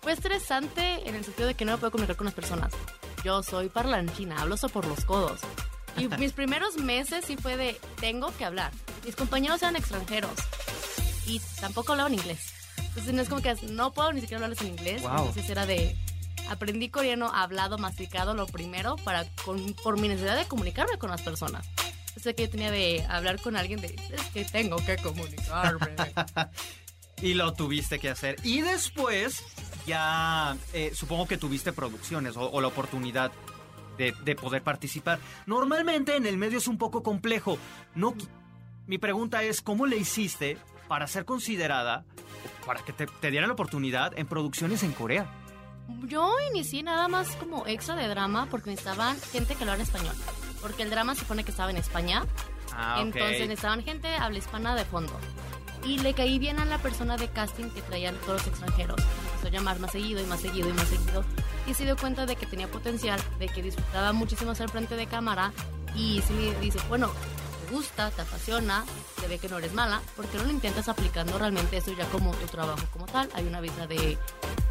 fue 0.00 0.12
estresante 0.12 1.06
en 1.06 1.14
el 1.14 1.24
sentido 1.26 1.46
de 1.46 1.52
que 1.54 1.66
no 1.66 1.72
me 1.72 1.78
puedo 1.78 1.90
comunicar 1.90 2.16
con 2.16 2.24
las 2.24 2.34
personas. 2.34 2.72
Yo 3.22 3.42
soy 3.42 3.68
parlanchina, 3.68 4.40
hablo 4.40 4.56
por 4.72 4.86
los 4.86 5.04
codos. 5.04 5.40
Y 5.98 6.08
mis 6.18 6.32
primeros 6.32 6.76
meses 6.76 7.24
sí 7.26 7.36
fue 7.36 7.56
de, 7.56 7.80
tengo 8.00 8.34
que 8.36 8.44
hablar. 8.44 8.72
Mis 9.04 9.16
compañeros 9.16 9.62
eran 9.62 9.76
extranjeros 9.76 10.32
y 11.26 11.40
tampoco 11.60 11.92
hablaban 11.92 12.14
inglés. 12.14 12.52
Entonces 12.76 13.14
no 13.14 13.22
es 13.22 13.28
como 13.28 13.42
que 13.42 13.54
no 13.70 13.92
puedo 13.92 14.12
ni 14.12 14.20
siquiera 14.20 14.44
hablarles 14.44 14.60
en 14.62 14.68
inglés. 14.68 15.02
Wow. 15.02 15.10
Entonces 15.10 15.50
era 15.50 15.66
de, 15.66 15.96
aprendí 16.48 16.88
coreano 16.88 17.30
hablado, 17.32 17.78
masticado, 17.78 18.34
lo 18.34 18.46
primero, 18.46 18.96
para 18.96 19.24
con, 19.44 19.74
por 19.74 19.98
mi 20.00 20.08
necesidad 20.08 20.36
de 20.36 20.46
comunicarme 20.46 20.98
con 20.98 21.10
las 21.10 21.22
personas. 21.22 21.66
Sé 22.20 22.34
que 22.34 22.44
yo 22.44 22.50
tenía 22.50 22.70
de 22.70 23.04
hablar 23.08 23.40
con 23.40 23.56
alguien 23.56 23.80
de, 23.80 23.94
es 24.12 24.22
que 24.32 24.44
tengo 24.44 24.76
que 24.84 24.96
comunicarme. 24.96 25.94
y 27.22 27.34
lo 27.34 27.52
tuviste 27.52 27.98
que 27.98 28.10
hacer. 28.10 28.36
Y 28.42 28.60
después 28.60 29.44
ya 29.86 30.56
eh, 30.72 30.92
supongo 30.94 31.28
que 31.28 31.38
tuviste 31.38 31.72
producciones 31.72 32.36
o, 32.36 32.50
o 32.50 32.60
la 32.60 32.68
oportunidad 32.68 33.30
de, 33.98 34.14
de, 34.24 34.34
poder 34.34 34.62
participar. 34.62 35.18
Normalmente 35.46 36.16
en 36.16 36.24
el 36.24 36.38
medio 36.38 36.58
es 36.58 36.68
un 36.68 36.78
poco 36.78 37.02
complejo. 37.02 37.58
No, 37.94 38.14
mi 38.86 38.96
pregunta 38.96 39.42
es, 39.42 39.60
¿cómo 39.60 39.84
le 39.84 39.98
hiciste 39.98 40.56
para 40.88 41.06
ser 41.06 41.26
considerada, 41.26 42.04
para 42.64 42.82
que 42.82 42.94
te, 42.94 43.06
te 43.06 43.30
dieran 43.30 43.48
la 43.48 43.54
oportunidad 43.54 44.18
en 44.18 44.26
producciones 44.26 44.82
en 44.82 44.92
Corea? 44.92 45.30
Yo 46.06 46.34
inicié 46.50 46.82
nada 46.82 47.08
más 47.08 47.28
como 47.36 47.66
extra 47.66 47.96
de 47.96 48.08
drama 48.08 48.46
porque 48.50 48.70
necesitaban 48.70 49.18
gente 49.32 49.54
que 49.54 49.62
hablara 49.62 49.82
español. 49.82 50.14
Porque 50.60 50.82
el 50.82 50.90
drama 50.90 51.14
se 51.14 51.20
supone 51.20 51.44
que 51.44 51.50
estaba 51.50 51.70
en 51.70 51.76
España. 51.76 52.24
Ah. 52.74 52.98
Entonces 53.00 53.40
necesitaban 53.40 53.82
gente 53.82 54.08
habla 54.16 54.38
hispana 54.38 54.74
de 54.74 54.84
fondo. 54.84 55.12
Y 55.84 55.98
le 55.98 56.12
caí 56.12 56.38
bien 56.38 56.58
a 56.58 56.64
la 56.64 56.78
persona 56.78 57.16
de 57.16 57.28
casting 57.28 57.70
que 57.70 57.82
traían 57.82 58.16
todos 58.16 58.40
los 58.40 58.46
extranjeros. 58.46 59.00
Empezó 59.26 59.46
a 59.46 59.50
llamar 59.50 59.78
más 59.78 59.92
seguido 59.92 60.20
y 60.20 60.26
más 60.26 60.40
seguido 60.40 60.68
y 60.68 60.72
más 60.72 60.88
seguido. 60.88 61.24
Y 61.68 61.74
se 61.74 61.84
dio 61.84 61.96
cuenta 61.96 62.24
de 62.24 62.34
que 62.34 62.46
tenía 62.46 62.66
potencial, 62.68 63.20
de 63.38 63.48
que 63.48 63.62
disfrutaba 63.62 64.12
muchísimo 64.14 64.54
ser 64.54 64.70
frente 64.70 64.96
de 64.96 65.06
cámara. 65.06 65.52
Y 65.94 66.22
sí 66.26 66.32
me 66.32 66.58
dice, 66.60 66.78
bueno, 66.88 67.10
te 67.66 67.74
gusta, 67.74 68.10
te 68.10 68.22
apasiona, 68.22 68.84
se 69.20 69.28
ve 69.28 69.38
que 69.38 69.48
no 69.48 69.58
eres 69.58 69.74
mala, 69.74 70.00
¿por 70.16 70.26
qué 70.26 70.38
no 70.38 70.44
lo 70.44 70.50
intentas 70.50 70.88
aplicando 70.88 71.38
realmente 71.38 71.76
eso 71.76 71.92
ya 71.92 72.06
como 72.06 72.32
tu 72.32 72.46
trabajo 72.46 72.86
como 72.92 73.04
tal? 73.06 73.28
Hay 73.34 73.46
una 73.46 73.60
visa 73.60 73.86
de 73.86 74.12
eh, 74.12 74.18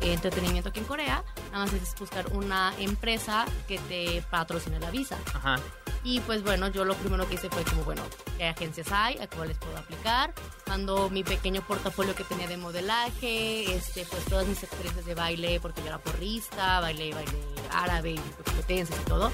entretenimiento 0.02 0.70
aquí 0.70 0.80
en 0.80 0.86
Corea, 0.86 1.24
nada 1.52 1.66
más 1.66 1.74
es 1.74 1.94
buscar 2.00 2.26
una 2.34 2.74
empresa 2.80 3.46
que 3.68 3.78
te 3.78 4.24
patrocine 4.32 4.80
la 4.80 4.90
visa. 4.90 5.18
Ajá. 5.34 5.58
Y 6.04 6.20
pues 6.22 6.44
bueno, 6.44 6.70
yo 6.70 6.86
lo 6.86 6.96
primero 6.96 7.28
que 7.28 7.36
hice 7.36 7.50
fue 7.50 7.64
como, 7.64 7.84
bueno, 7.84 8.02
¿qué 8.38 8.46
agencias 8.48 8.92
hay? 8.92 9.18
¿A 9.18 9.28
cuáles 9.28 9.58
puedo 9.58 9.78
aplicar? 9.78 10.34
Mando 10.68 11.10
mi 11.10 11.24
pequeño 11.24 11.62
portafolio 11.62 12.16
que 12.16 12.24
tenía 12.24 12.48
de 12.48 12.58
modelaje, 12.58 13.76
este, 13.76 14.06
pues 14.06 14.24
todas 14.26 14.48
mis 14.48 14.62
experiencias 14.64 15.06
de 15.06 15.16
baile, 15.16 15.60
porque 15.60 15.82
yo 15.82 15.88
era 15.88 15.98
porrista, 15.98 16.80
bailé, 16.80 17.14
baile 17.14 17.38
árabe, 17.72 18.12
y 18.12 18.44
competencias 18.44 19.00
y 19.00 19.06
todo. 19.06 19.32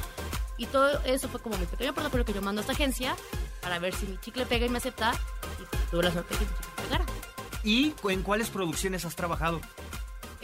Y 0.58 0.66
todo 0.68 1.02
eso 1.06 1.28
fue 1.30 1.40
como 1.42 1.58
mi 1.58 1.66
pequeño 1.66 1.94
portafolio 1.94 2.26
que 2.26 2.34
yo 2.34 2.42
mando 2.42 2.62
a 2.62 2.64
esta 2.64 2.74
agencia 2.74 3.16
para 3.62 3.80
ver 3.80 3.94
si 3.94 4.06
mi 4.06 4.18
chicle 4.20 4.46
pega 4.46 4.66
y 4.66 4.70
me 4.70 4.78
acepta. 4.78 5.14
Y 5.60 5.92
tuve 5.92 6.04
la 6.04 6.12
suerte 6.12 6.36
que 6.36 6.46
mi 6.46 6.52
chicle 6.52 6.84
pegara. 6.84 7.06
¿Y 7.64 7.94
en 8.10 8.24
cuáles 8.24 8.50
producciones 8.50 9.06
has 9.06 9.16
trabajado? 9.16 9.62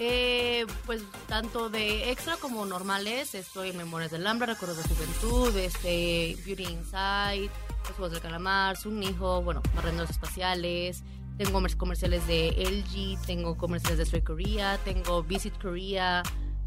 Eh, 0.02 0.66
pues 0.86 1.02
tanto 1.28 1.70
de 1.70 2.10
extra 2.10 2.38
como 2.38 2.66
normales, 2.66 3.36
estoy 3.36 3.72
en 3.72 3.78
Memorias 3.78 4.12
del 4.12 4.26
Hambre, 4.26 4.54
Recuerdos 4.54 4.78
de 4.78 4.96
Juventud, 4.96 5.54
este, 5.58 6.38
Beauty 6.46 6.64
Inside, 6.64 7.50
Los 7.84 7.92
Juegos 7.98 8.12
del 8.14 8.22
Calamar, 8.22 8.78
Sun 8.78 9.04
Hijo, 9.04 9.42
bueno, 9.42 9.62
Marrendos 9.76 10.10
Espaciales, 10.10 11.04
tengo 11.38 11.62
comerciales 11.78 12.26
de 12.28 12.48
LG, 12.48 13.26
tengo 13.26 13.58
comerciales 13.58 13.98
de 13.98 14.06
Stray 14.06 14.22
Korea, 14.22 14.78
tengo 14.86 15.22
Visit 15.22 15.62
Korea, 15.62 16.24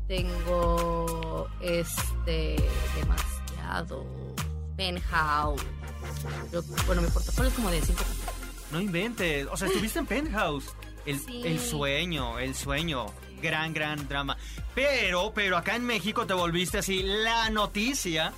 tengo 0.08 1.48
este, 1.62 2.56
demasiado, 2.94 4.04
Penthouse. 4.76 5.62
Yo, 6.52 6.62
bueno, 6.86 7.00
mi 7.00 7.08
portafolio 7.08 7.48
es 7.48 7.56
como 7.56 7.70
de 7.70 7.80
5 7.80 7.98
No 8.72 8.80
inventes. 8.80 9.46
O 9.50 9.56
sea, 9.56 9.68
estuviste 9.68 10.00
en 10.00 10.06
Penthouse. 10.06 10.66
El, 11.06 11.18
Sí. 11.20 11.42
el 11.44 11.58
sueño, 11.60 12.38
el 12.38 12.54
sueño. 12.54 13.06
Gran, 13.42 13.72
gran 13.74 14.06
drama. 14.08 14.36
Pero, 14.74 15.32
pero 15.34 15.56
acá 15.56 15.74
en 15.74 15.84
México 15.84 16.26
te 16.26 16.32
volviste 16.34 16.78
así 16.78 17.02
la 17.02 17.50
noticia. 17.50 18.32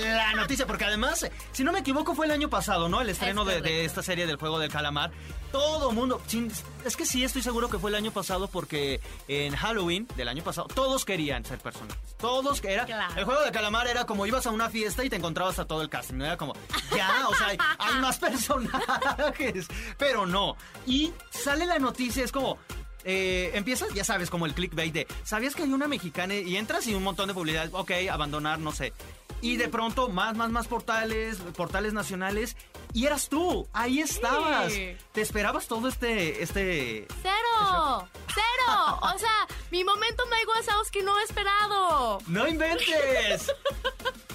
La 0.00 0.32
noticia, 0.34 0.66
porque 0.66 0.84
además, 0.84 1.26
si 1.52 1.64
no 1.64 1.72
me 1.72 1.80
equivoco, 1.80 2.14
fue 2.14 2.26
el 2.26 2.32
año 2.32 2.48
pasado, 2.50 2.88
¿no? 2.88 3.00
El 3.00 3.08
estreno 3.08 3.44
de, 3.44 3.84
esta 3.84 4.02
serie 4.02 4.26
del 4.26 4.36
juego 4.36 4.58
del 4.58 4.70
calamar. 4.70 5.10
Todo 5.52 5.92
mundo. 5.92 6.20
sin- 6.26 6.50
es 6.84 6.96
que 6.96 7.06
sí, 7.06 7.22
estoy 7.24 7.42
seguro 7.42 7.68
que 7.68 7.78
fue 7.78 7.90
el 7.90 7.96
año 7.96 8.10
pasado 8.10 8.48
porque 8.48 9.00
en 9.28 9.54
Halloween 9.54 10.08
del 10.16 10.28
año 10.28 10.42
pasado 10.42 10.66
todos 10.66 11.04
querían 11.04 11.44
ser 11.44 11.58
personajes. 11.58 12.16
Todos 12.18 12.60
que 12.60 12.72
era. 12.72 12.84
Claro. 12.86 13.14
El 13.16 13.24
juego 13.24 13.40
del 13.42 13.52
calamar 13.52 13.86
era 13.86 14.04
como 14.04 14.26
ibas 14.26 14.46
a 14.46 14.50
una 14.50 14.68
fiesta 14.68 15.04
y 15.04 15.10
te 15.10 15.16
encontrabas 15.16 15.58
a 15.60 15.64
todo 15.64 15.82
el 15.82 15.88
casting. 15.88 16.20
Era 16.20 16.36
como, 16.36 16.54
ya, 16.96 17.28
o 17.28 17.34
sea, 17.36 17.48
hay, 17.48 17.58
hay 17.78 18.00
más 18.00 18.18
personajes. 18.78 19.66
Pero 19.98 20.26
no. 20.26 20.56
Y 20.86 21.12
sale 21.30 21.66
la 21.66 21.78
noticia, 21.78 22.24
es 22.24 22.32
como. 22.32 22.58
Eh, 23.04 23.50
empiezas, 23.54 23.92
ya 23.94 24.04
sabes, 24.04 24.30
como 24.30 24.46
el 24.46 24.54
clickbait 24.54 24.92
de, 24.92 25.06
¿sabías 25.22 25.54
que 25.54 25.62
hay 25.62 25.72
una 25.72 25.88
mexicana? 25.88 26.34
Y 26.34 26.56
entras 26.56 26.86
y 26.86 26.94
un 26.94 27.02
montón 27.02 27.28
de 27.28 27.34
publicidad, 27.34 27.68
ok, 27.72 27.90
abandonar, 28.10 28.58
no 28.58 28.72
sé. 28.72 28.92
Y 29.40 29.56
de 29.56 29.68
pronto, 29.68 30.08
más, 30.08 30.36
más, 30.36 30.50
más 30.50 30.66
portales, 30.68 31.36
portales 31.54 31.92
nacionales, 31.92 32.56
y 32.94 33.04
eras 33.06 33.28
tú, 33.28 33.68
ahí 33.72 34.00
estabas. 34.00 34.72
Te 35.12 35.20
esperabas 35.20 35.66
todo 35.66 35.88
este, 35.88 36.42
este... 36.42 37.06
¡Cero! 37.22 38.08
¡Cero! 38.28 38.98
O 39.02 39.18
sea, 39.18 39.46
mi 39.70 39.84
momento 39.84 40.22
Mike 40.30 40.46
Wazowski 40.46 41.02
no 41.02 41.18
esperado. 41.20 42.20
¡No 42.26 42.48
inventes! 42.48 43.52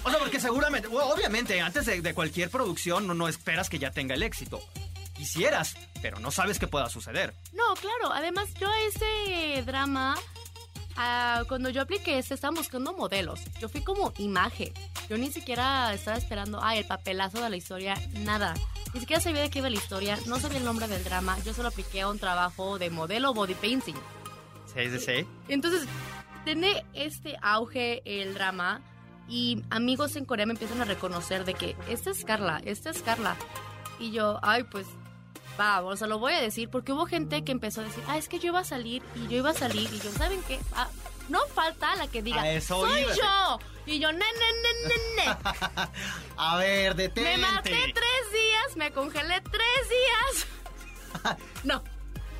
O 0.04 0.10
sea, 0.10 0.18
porque 0.18 0.38
seguramente, 0.40 0.88
bueno, 0.88 1.08
obviamente, 1.10 1.60
antes 1.60 1.86
de, 1.86 2.00
de 2.00 2.14
cualquier 2.14 2.48
producción 2.48 3.06
no, 3.06 3.14
no 3.14 3.28
esperas 3.28 3.68
que 3.68 3.78
ya 3.78 3.90
tenga 3.90 4.14
el 4.14 4.22
éxito. 4.22 4.60
Quisieras, 5.20 5.76
pero 6.00 6.18
no 6.18 6.30
sabes 6.30 6.58
qué 6.58 6.66
pueda 6.66 6.88
suceder. 6.88 7.34
No, 7.52 7.74
claro. 7.74 8.10
Además, 8.10 8.54
yo 8.58 8.66
a 8.66 8.80
ese 8.80 9.62
drama, 9.66 10.16
ah, 10.96 11.42
cuando 11.46 11.68
yo 11.68 11.82
apliqué, 11.82 12.22
se 12.22 12.32
estaban 12.32 12.54
buscando 12.54 12.94
modelos. 12.94 13.38
Yo 13.60 13.68
fui 13.68 13.82
como 13.82 14.14
imagen. 14.16 14.72
Yo 15.10 15.18
ni 15.18 15.30
siquiera 15.30 15.92
estaba 15.92 16.16
esperando, 16.16 16.58
ay, 16.62 16.78
el 16.78 16.86
papelazo 16.86 17.42
de 17.42 17.50
la 17.50 17.56
historia, 17.58 17.96
nada. 18.20 18.54
Ni 18.94 19.00
siquiera 19.00 19.20
sabía 19.20 19.42
de 19.42 19.50
qué 19.50 19.58
iba 19.58 19.68
la 19.68 19.76
historia, 19.76 20.18
no 20.24 20.40
sabía 20.40 20.56
el 20.56 20.64
nombre 20.64 20.88
del 20.88 21.04
drama. 21.04 21.38
Yo 21.44 21.52
solo 21.52 21.68
apliqué 21.68 22.00
a 22.00 22.08
un 22.08 22.18
trabajo 22.18 22.78
de 22.78 22.88
modelo 22.88 23.34
body 23.34 23.56
painting. 23.56 23.96
Sí, 24.74 24.88
sí, 24.90 24.98
sí. 25.00 25.26
Entonces, 25.48 25.86
tiene 26.46 26.82
este 26.94 27.36
auge 27.42 28.00
el 28.06 28.32
drama 28.32 28.80
y 29.28 29.62
amigos 29.68 30.16
en 30.16 30.24
Corea 30.24 30.46
me 30.46 30.54
empiezan 30.54 30.80
a 30.80 30.86
reconocer 30.86 31.44
de 31.44 31.52
que 31.52 31.76
esta 31.90 32.08
es 32.08 32.24
Carla, 32.24 32.62
esta 32.64 32.88
es 32.88 33.02
Carla. 33.02 33.36
Y 33.98 34.12
yo, 34.12 34.38
ay, 34.40 34.64
pues, 34.64 34.86
va, 35.58 35.82
o 35.82 35.96
sea, 35.96 36.06
lo 36.06 36.18
voy 36.18 36.32
a 36.32 36.40
decir 36.40 36.68
porque 36.68 36.92
hubo 36.92 37.06
gente 37.06 37.42
que 37.44 37.52
empezó 37.52 37.80
a 37.80 37.84
decir, 37.84 38.02
ah, 38.08 38.18
es 38.18 38.28
que 38.28 38.38
yo 38.38 38.48
iba 38.48 38.60
a 38.60 38.64
salir 38.64 39.02
y 39.14 39.28
yo 39.28 39.38
iba 39.38 39.50
a 39.50 39.54
salir 39.54 39.88
y 39.92 39.98
yo, 40.00 40.10
¿saben 40.12 40.40
qué? 40.46 40.58
Ah, 40.74 40.88
no 41.28 41.40
falta 41.54 41.94
la 41.96 42.06
que 42.08 42.22
diga, 42.22 42.50
eso 42.50 42.80
soy 42.86 43.00
iba. 43.02 43.14
yo. 43.14 43.58
Y 43.86 43.98
yo, 43.98 44.12
ne, 44.12 44.18
ne, 44.18 44.24
ne, 44.24 44.88
ne, 44.88 45.24
ne. 45.26 45.36
A 46.36 46.56
ver, 46.56 46.94
detente. 46.94 47.36
Me 47.36 47.38
maté 47.38 47.70
tres 47.70 48.32
días, 48.32 48.76
me 48.76 48.92
congelé 48.92 49.40
tres 49.40 49.88
días. 49.88 50.46
No, 51.64 51.82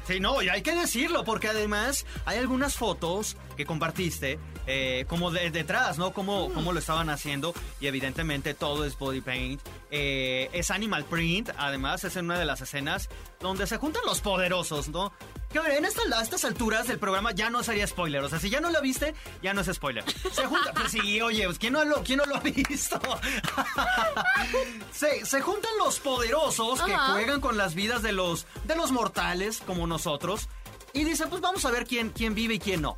Sí, 0.07 0.19
no, 0.19 0.43
y 0.43 0.49
hay 0.49 0.63
que 0.63 0.75
decirlo, 0.75 1.23
porque 1.25 1.47
además 1.49 2.05
hay 2.25 2.39
algunas 2.39 2.75
fotos 2.75 3.37
que 3.57 3.65
compartiste 3.65 4.41
eh, 4.67 5.05
como 5.09 5.31
de 5.31 5.51
detrás, 5.51 5.99
¿no? 5.99 6.13
Como, 6.13 6.53
como 6.53 6.73
lo 6.73 6.79
estaban 6.79 7.11
haciendo 7.11 7.55
y 7.81 7.87
evidentemente 7.87 8.55
todo 8.55 8.85
es 8.85 8.99
body 8.99 9.21
paint. 9.21 9.61
Eh, 9.91 10.49
es 10.53 10.71
animal 10.71 11.05
print, 11.05 11.51
además 11.57 12.05
es 12.05 12.17
en 12.17 12.27
una 12.27 12.39
de 12.39 12.45
las 12.45 12.61
escenas 12.61 13.09
donde 13.41 13.67
se 13.67 13.77
juntan 13.79 14.03
los 14.07 14.21
poderosos, 14.21 14.89
¿no? 14.89 15.13
Que 15.53 15.59
a 15.59 15.63
ver, 15.63 15.73
en 15.73 15.85
esta- 15.85 16.03
a 16.17 16.23
estas 16.23 16.45
alturas 16.45 16.87
del 16.87 16.99
programa 17.01 17.33
ya 17.33 17.51
no 17.51 17.65
sería 17.65 17.87
spoiler, 17.87 18.23
o 18.23 18.29
sea, 18.29 18.39
si 18.39 18.51
ya 18.51 18.61
no 18.61 18.71
lo 18.71 18.81
viste, 18.81 19.15
ya 19.43 19.53
no 19.53 19.63
es 19.63 19.67
spoiler. 19.73 20.05
Se 20.33 20.47
juntan, 20.47 20.73
pues 20.75 20.93
sí, 20.93 21.21
oye, 21.21 21.45
pues, 21.47 21.59
¿quién 21.59 21.73
no 21.73 21.85
lo, 21.85 22.03
quién 22.05 22.19
no 22.19 22.25
lo 22.27 22.37
ha 22.37 22.41
visto? 22.41 23.01
se, 24.93 25.25
se 25.27 25.41
juntan 25.41 25.71
los 25.79 25.99
poderosos 26.01 26.81
que 26.83 26.93
juegan 26.97 27.41
con 27.41 27.57
las 27.57 27.75
vidas 27.75 28.03
de 28.03 28.13
los, 28.13 28.47
de 28.65 28.77
los 28.77 28.93
mortales 28.93 29.61
como 29.67 29.87
nosotros. 29.87 30.49
Y 30.93 31.05
dice, 31.05 31.27
pues 31.29 31.41
vamos 31.41 31.65
a 31.65 31.71
ver 31.71 31.87
quién, 31.87 32.11
quién 32.11 32.35
vive 32.35 32.55
y 32.55 32.59
quién 32.59 32.83
no. 32.83 32.97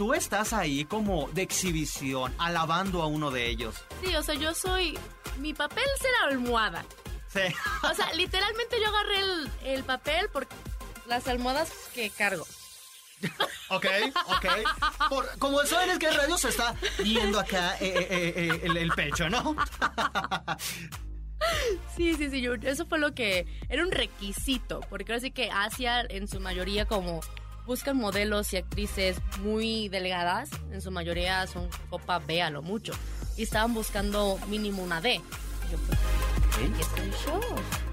Tú 0.00 0.14
estás 0.14 0.54
ahí 0.54 0.86
como 0.86 1.28
de 1.34 1.42
exhibición, 1.42 2.34
alabando 2.38 3.02
a 3.02 3.06
uno 3.06 3.30
de 3.30 3.48
ellos. 3.50 3.74
sí, 4.02 4.16
o 4.16 4.22
sea, 4.22 4.34
yo 4.34 4.54
soy, 4.54 4.98
mi 5.36 5.52
papel 5.52 5.84
será 6.00 6.30
almohada. 6.30 6.86
Sí. 7.30 7.40
O 7.82 7.94
sea, 7.94 8.10
literalmente 8.14 8.80
yo 8.80 8.88
agarré 8.88 9.18
el, 9.20 9.50
el 9.62 9.84
papel 9.84 10.30
por 10.32 10.48
las 11.06 11.28
almohadas 11.28 11.70
que 11.94 12.08
cargo. 12.08 12.46
Ok, 13.68 13.86
ok. 14.28 14.46
Por- 15.10 15.38
como 15.38 15.60
eso 15.60 15.78
en 15.82 15.90
el 15.90 15.98
que 15.98 16.10
radio 16.10 16.38
se 16.38 16.48
está 16.48 16.74
viendo 17.04 17.38
acá 17.38 17.76
eh, 17.78 17.92
eh, 17.94 18.06
eh, 18.10 18.32
eh, 18.36 18.60
el, 18.64 18.76
el 18.78 18.90
pecho, 18.92 19.28
¿no? 19.28 19.54
Sí, 21.96 22.14
sí, 22.16 22.30
sí, 22.30 22.40
yo- 22.40 22.54
eso 22.54 22.86
fue 22.86 22.98
lo 22.98 23.14
que 23.14 23.46
era 23.68 23.82
un 23.84 23.90
requisito, 23.92 24.80
porque 24.88 25.12
ahora 25.12 25.20
sí 25.20 25.30
que 25.30 25.50
Asia 25.50 26.00
en 26.08 26.26
su 26.26 26.40
mayoría 26.40 26.86
como 26.86 27.20
buscan 27.70 27.96
modelos 27.96 28.52
y 28.52 28.56
actrices 28.56 29.18
muy 29.42 29.88
delgadas, 29.88 30.50
en 30.72 30.82
su 30.82 30.90
mayoría 30.90 31.46
son 31.46 31.68
copa 31.88 32.18
B 32.18 32.42
a 32.42 32.50
lo 32.50 32.62
mucho, 32.62 32.92
y 33.36 33.44
estaban 33.44 33.74
buscando 33.74 34.40
mínimo 34.48 34.82
una 34.82 35.00
D. 35.00 35.14
Y 35.14 35.70
yo, 35.70 35.78
pues, 35.86 35.98
aquí 36.68 36.80
estoy 36.80 37.10
yo. 37.24 37.40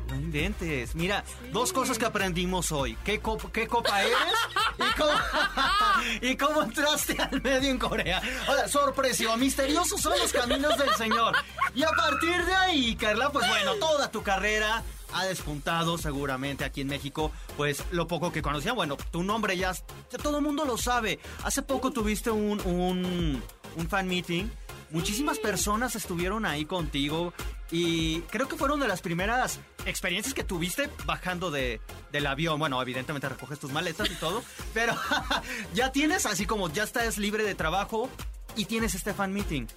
No 0.10 0.16
inventes. 0.16 0.96
Mira, 0.96 1.24
dos 1.52 1.72
cosas 1.74 2.00
que 2.00 2.06
aprendimos 2.08 2.72
hoy. 2.72 2.98
¿Qué, 3.04 3.22
cop- 3.22 3.52
qué 3.52 3.68
copa 3.68 4.02
eres? 4.02 4.16
¿Y 4.80 4.98
cómo, 4.98 5.12
y 6.22 6.38
cómo 6.38 6.62
entraste 6.64 7.22
al 7.22 7.40
medio 7.44 7.70
en 7.70 7.78
Corea? 7.78 8.20
Hola, 8.48 8.68
sorpresivo, 8.68 9.38
misteriosos 9.38 10.02
son 10.02 10.18
los 10.18 10.34
caminos 10.34 10.76
del 10.80 10.90
Señor. 10.96 11.36
Y 11.76 11.84
a 11.84 11.90
partir 11.92 12.44
de 12.46 12.56
ahí, 12.56 12.96
Carla, 12.96 13.30
pues 13.32 13.48
bueno, 13.48 13.76
toda 13.76 14.10
tu 14.10 14.24
carrera 14.24 14.82
ha 15.14 15.26
despuntado 15.26 15.98
seguramente 15.98 16.64
aquí 16.64 16.82
en 16.82 16.88
México. 16.88 17.32
Pues 17.56 17.84
lo 17.92 18.08
poco 18.08 18.32
que 18.32 18.42
conocía, 18.42 18.74
bueno, 18.74 18.98
tu 19.12 19.24
nombre 19.24 19.58
ya, 19.58 19.74
ya 19.74 20.18
todo 20.22 20.38
el 20.38 20.44
mundo 20.44 20.66
lo 20.66 20.78
sabe. 20.78 21.20
Hace 21.44 21.62
poco 21.62 21.92
tuviste 21.92 22.30
un, 22.32 22.62
un, 22.66 23.42
un 23.76 23.90
fan 23.90 24.08
meeting. 24.08 24.46
Muchísimas 24.90 25.38
personas 25.40 25.96
estuvieron 25.96 26.46
ahí 26.46 26.64
contigo 26.64 27.34
y 27.72 28.22
creo 28.22 28.48
que 28.48 28.56
fueron 28.56 28.80
de 28.80 28.88
las 28.88 29.02
primeras 29.02 29.60
experiencias 29.86 30.34
que 30.34 30.46
tuviste 30.46 30.90
bajando 31.06 31.52
de, 31.52 31.82
del 32.12 32.26
avión. 32.26 32.58
Bueno, 32.58 32.82
evidentemente 32.82 33.28
recoges 33.28 33.60
tus 33.60 33.72
maletas 33.72 34.10
y 34.10 34.16
todo, 34.16 34.44
pero 34.74 34.96
ya 35.74 35.92
tienes 35.92 36.26
así 36.26 36.46
como 36.46 36.70
ya 36.70 36.84
estás 36.84 37.18
libre 37.18 37.44
de 37.44 37.56
trabajo 37.56 38.10
y 38.56 38.66
tienes 38.66 38.96
este 38.96 39.14
fan 39.14 39.34
meeting. 39.34 39.68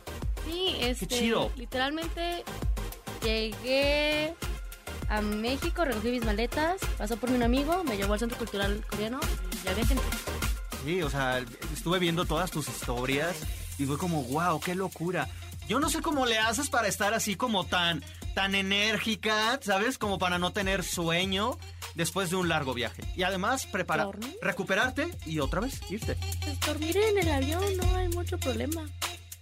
Sí, 0.47 0.77
este, 0.81 1.07
chido. 1.07 1.51
literalmente 1.57 2.45
llegué 3.23 4.35
a 5.11 5.21
México, 5.21 5.85
recogí 5.85 6.11
mis 6.11 6.25
maletas, 6.25 6.81
pasó 6.97 7.17
por 7.19 7.29
mí 7.31 7.37
un 7.37 7.43
amigo, 7.43 7.85
me 7.85 7.97
llevó 7.99 8.15
al 8.15 8.19
Centro 8.21 8.39
Cultural 8.39 8.83
Coreano 8.89 9.21
y 9.53 9.65
ya 9.65 9.71
había 9.73 9.85
gente. 9.87 10.05
Sí, 10.85 11.03
o 11.03 11.11
sea, 11.11 11.45
estuve 11.75 11.99
viendo 11.99 12.25
todas 12.25 12.51
tus 12.51 12.67
historias 12.69 13.37
y 13.79 13.85
fue 13.85 13.99
como, 13.99 14.23
wow, 14.25 14.59
qué 14.61 14.75
locura. 14.75 15.29
Yo 15.69 15.79
no 15.79 15.89
sé 15.91 16.01
cómo 16.01 16.25
le 16.27 16.39
haces 16.39 16.71
para 16.71 16.89
estar 16.89 17.13
así 17.15 17.37
como 17.37 17.65
tan, 17.67 18.03
tan 18.35 18.55
enérgica, 18.55 19.59
¿sabes? 19.63 19.99
Como 19.99 20.19
para 20.19 20.39
no 20.39 20.53
tener 20.53 20.83
sueño 20.83 21.59
después 21.95 22.31
de 22.31 22.37
un 22.37 22.49
largo 22.49 22.73
viaje. 22.75 23.03
Y 23.17 23.23
además, 23.25 23.67
prepara, 23.67 24.05
¿Dormir? 24.05 24.37
recuperarte 24.43 25.11
y 25.27 25.39
otra 25.41 25.61
vez 25.61 25.81
irte. 25.91 26.17
Pues 26.41 26.59
dormir 26.61 26.97
en 26.97 27.19
el 27.19 27.29
avión 27.31 27.63
no 27.77 27.95
hay 27.97 28.09
mucho 28.09 28.39
problema. 28.39 28.83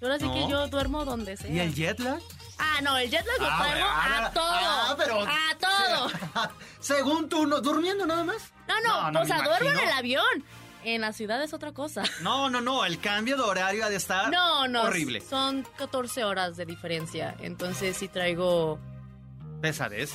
Ahora 0.03 0.19
sí 0.19 0.25
No. 0.27 0.35
que 0.35 0.49
yo 0.49 0.69
duermo 0.69 1.05
donde 1.05 1.37
sea. 1.37 1.51
¿Y 1.51 1.59
el 1.61 1.75
jet 1.75 1.99
lag? 1.99 2.21
Ah, 2.59 2.81
no, 2.83 2.97
el 2.99 3.11
jet 3.11 3.25
lag 3.27 3.41
lo 3.41 3.47
Ah, 3.49 4.27
a 4.27 4.33
todo. 4.33 4.45
ah, 4.45 4.95
pero- 4.99 5.23
A. 5.23 5.58
Según 6.81 7.29
tú, 7.29 7.47
¿no? 7.47 7.61
¿durmiendo 7.61 8.07
nada 8.07 8.25
más? 8.25 8.53
No, 8.67 8.75
no, 8.81 9.03
No, 9.03 9.11
no 9.13 9.21
o 9.23 9.25
sea, 9.25 9.43
duermo 9.43 9.71
en 9.71 9.79
el 9.79 9.91
avión. 9.93 10.25
En 10.85 11.01
la 11.01 11.13
ciudad 11.13 11.43
es 11.43 11.53
otra 11.53 11.73
cosa. 11.73 12.03
No, 12.23 12.49
no, 12.51 12.61
no, 12.61 12.85
el 12.85 13.01
cambio 13.01 13.37
de 13.37 13.43
horario 13.43 13.85
ha 13.85 13.89
de 13.91 13.97
estar 13.97 14.31
No, 14.31 14.69
no. 14.69 14.83
horrible. 14.83 15.21
Son 15.21 15.67
14 15.77 16.25
horas 16.25 16.57
de 16.57 16.65
diferencia. 16.67 17.35
Entonces 17.41 17.97
sí 17.97 18.09
traigo. 18.09 18.79
Pesadez. 19.61 20.13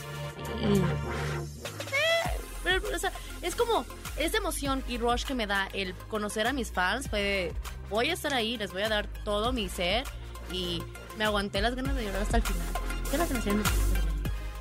Eh, 1.92 2.40
pero, 2.64 2.82
o 2.96 2.98
sea, 3.00 3.12
es 3.42 3.56
como 3.56 3.86
esa 4.18 4.38
emoción 4.38 4.84
y 4.88 4.98
rush 4.98 5.26
que 5.26 5.36
me 5.36 5.48
da 5.48 5.68
el 5.74 5.94
conocer 6.10 6.48
a 6.48 6.54
mis 6.54 6.72
fans. 6.72 7.10
Fue, 7.10 7.54
voy 7.90 8.10
a 8.10 8.14
estar 8.14 8.34
ahí, 8.34 8.58
les 8.58 8.72
voy 8.72 8.84
a 8.84 8.90
dar 8.90 9.08
todo 9.26 9.52
mi 9.52 9.68
ser 9.70 10.06
y 10.52 10.82
me 11.18 11.26
aguanté 11.26 11.62
las 11.62 11.76
ganas 11.76 11.96
de 11.96 12.06
llorar 12.06 12.22
hasta 12.22 12.38
el 12.38 12.44
final. 12.44 12.68
¿Qué 13.12 13.18
las 13.18 13.30
emociones? 13.30 13.68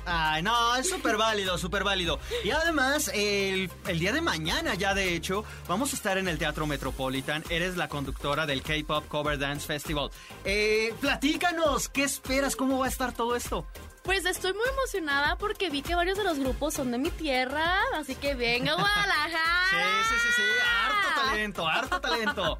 Ay, 0.05 0.43
no, 0.43 0.75
es 0.75 0.89
súper 0.89 1.17
válido, 1.17 1.57
súper 1.57 1.83
válido. 1.83 2.19
Y 2.43 2.51
además, 2.51 3.09
el, 3.13 3.71
el 3.87 3.99
día 3.99 4.11
de 4.11 4.21
mañana 4.21 4.75
ya 4.75 4.93
de 4.93 5.15
hecho, 5.15 5.45
vamos 5.67 5.93
a 5.93 5.95
estar 5.95 6.17
en 6.17 6.27
el 6.27 6.37
Teatro 6.37 6.67
Metropolitan. 6.67 7.43
Eres 7.49 7.77
la 7.77 7.87
conductora 7.87 8.45
del 8.45 8.61
K-Pop 8.61 9.07
Cover 9.07 9.37
Dance 9.39 9.65
Festival. 9.65 10.09
Eh, 10.43 10.93
platícanos, 10.99 11.89
¿qué 11.89 12.03
esperas? 12.03 12.55
¿Cómo 12.55 12.79
va 12.79 12.85
a 12.85 12.89
estar 12.89 13.13
todo 13.13 13.35
esto? 13.35 13.65
Pues 14.03 14.25
estoy 14.25 14.51
muy 14.53 14.67
emocionada 14.67 15.37
porque 15.37 15.69
vi 15.69 15.81
que 15.81 15.95
varios 15.95 16.17
de 16.17 16.25
los 16.25 16.37
grupos 16.37 16.73
son 16.73 16.91
de 16.91 16.97
mi 16.97 17.09
tierra, 17.09 17.79
así 17.95 18.15
que 18.15 18.35
venga 18.35 18.73
Guadalajara. 18.73 19.39
Sí, 19.69 19.77
sí, 20.09 20.15
sí, 20.21 20.33
sí, 20.35 20.41
harto 20.85 21.29
talento, 21.29 21.67
harto 21.67 22.01
talento. 22.01 22.57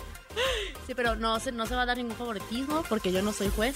Sí, 0.88 0.96
pero 0.96 1.16
no 1.16 1.40
se, 1.40 1.52
no 1.52 1.66
se 1.68 1.76
va 1.76 1.84
a 1.84 1.86
dar 1.86 1.98
ningún 1.98 2.16
favoritismo 2.16 2.84
porque 2.90 3.12
yo 3.12 3.22
no 3.22 3.34
soy 3.34 3.50
juez. 3.50 3.76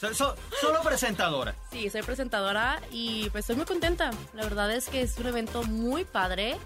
So- 0.00 0.14
so- 0.14 0.34
solo 0.60 0.80
presentadora. 0.82 1.54
Sí, 1.70 1.90
soy 1.90 2.02
presentadora 2.02 2.80
y 2.90 3.28
pues 3.30 3.42
estoy 3.42 3.56
muy 3.56 3.66
contenta. 3.66 4.10
La 4.32 4.42
verdad 4.44 4.70
es 4.72 4.88
que 4.88 5.02
es 5.02 5.18
un 5.18 5.26
evento 5.26 5.62
muy 5.64 6.04
padre 6.04 6.56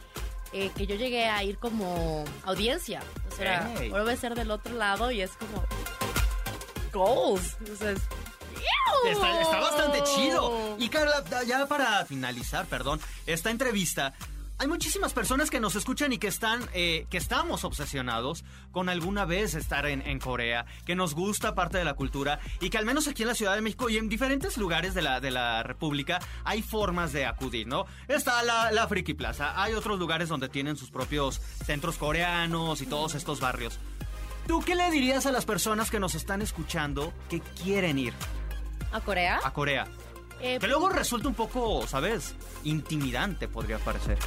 eh, 0.53 0.71
que 0.77 0.87
yo 0.87 0.95
llegué 0.95 1.27
a 1.27 1.43
ir 1.43 1.59
como 1.59 2.25
audiencia. 2.45 3.03
O 3.33 3.37
sea, 3.37 3.69
Ey. 3.81 3.91
ahora 3.91 4.05
voy 4.05 4.13
a 4.13 4.17
ser 4.17 4.35
del 4.37 4.51
otro 4.53 4.75
lado 4.77 5.11
y 5.11 5.21
es 5.21 5.33
como... 5.33 5.65
Goals. 6.93 7.57
O 7.73 7.77
sea, 7.77 7.91
es- 7.91 8.01
Está, 9.11 9.41
está 9.43 9.61
bastante 9.61 10.03
chido. 10.05 10.77
Y 10.79 10.89
Carla, 10.89 11.23
ya 11.47 11.67
para 11.67 12.05
finalizar, 12.07 12.65
perdón, 12.67 13.01
esta 13.27 13.51
entrevista. 13.51 14.15
Hay 14.57 14.69
muchísimas 14.69 15.13
personas 15.13 15.51
que 15.51 15.59
nos 15.59 15.75
escuchan 15.75 16.13
y 16.13 16.19
que 16.19 16.29
están, 16.29 16.63
eh, 16.75 17.07
que 17.11 17.19
estamos 17.19 17.65
obsesionados 17.65 18.45
con 18.71 18.89
alguna 18.89 19.25
vez 19.25 19.55
estar 19.55 19.85
en, 19.85 20.01
en 20.07 20.21
Corea, 20.21 20.65
que 20.87 20.95
nos 20.95 21.15
gusta 21.15 21.57
parte 21.57 21.77
de 21.79 21.85
la 21.85 21.95
cultura 21.95 22.39
y 22.61 22.71
que 22.71 22.79
al 22.79 22.87
menos 22.87 23.09
aquí 23.09 23.23
en 23.23 23.29
la 23.29 23.35
Ciudad 23.35 23.57
de 23.57 23.61
México 23.63 23.91
y 23.91 23.97
en 23.97 24.09
diferentes 24.09 24.57
lugares 24.57 24.95
de 24.95 25.03
la, 25.03 25.21
de 25.21 25.33
la 25.33 25.65
República 25.65 26.21
hay 26.45 26.63
formas 26.63 27.13
de 27.13 27.27
acudir, 27.27 27.67
¿no? 27.67 27.87
Está 28.07 28.45
la, 28.45 28.71
la 28.71 28.87
Friki 28.87 29.15
Plaza, 29.15 29.61
hay 29.61 29.75
otros 29.75 29.99
lugares 29.99 30.29
donde 30.29 30.49
tienen 30.49 30.77
sus 30.77 30.91
propios 30.91 31.41
centros 31.65 31.97
coreanos 31.99 32.81
y 32.81 32.87
todos 32.87 33.17
estos 33.17 33.41
barrios. 33.41 33.81
¿Tú 34.47 34.61
qué 34.61 34.77
le 34.77 34.89
dirías 34.93 35.27
a 35.27 35.33
las 35.33 35.47
personas 35.47 35.91
que 35.91 35.99
nos 35.99 36.15
están 36.15 36.43
escuchando 36.43 37.13
que 37.29 37.41
quieren 37.41 37.99
ir 37.99 38.15
¿A 38.93 39.01
Corea? 39.01 39.41
a 39.43 39.53
Corea? 39.53 39.89
Eh, 40.41 40.59
Que 40.61 40.67
luego 40.67 40.89
resulta 40.89 41.29
un 41.29 41.35
poco, 41.35 41.87
¿sabes? 41.87 42.35
Intimidante 42.65 43.49
podría 43.49 43.79
parecer. 43.79 44.19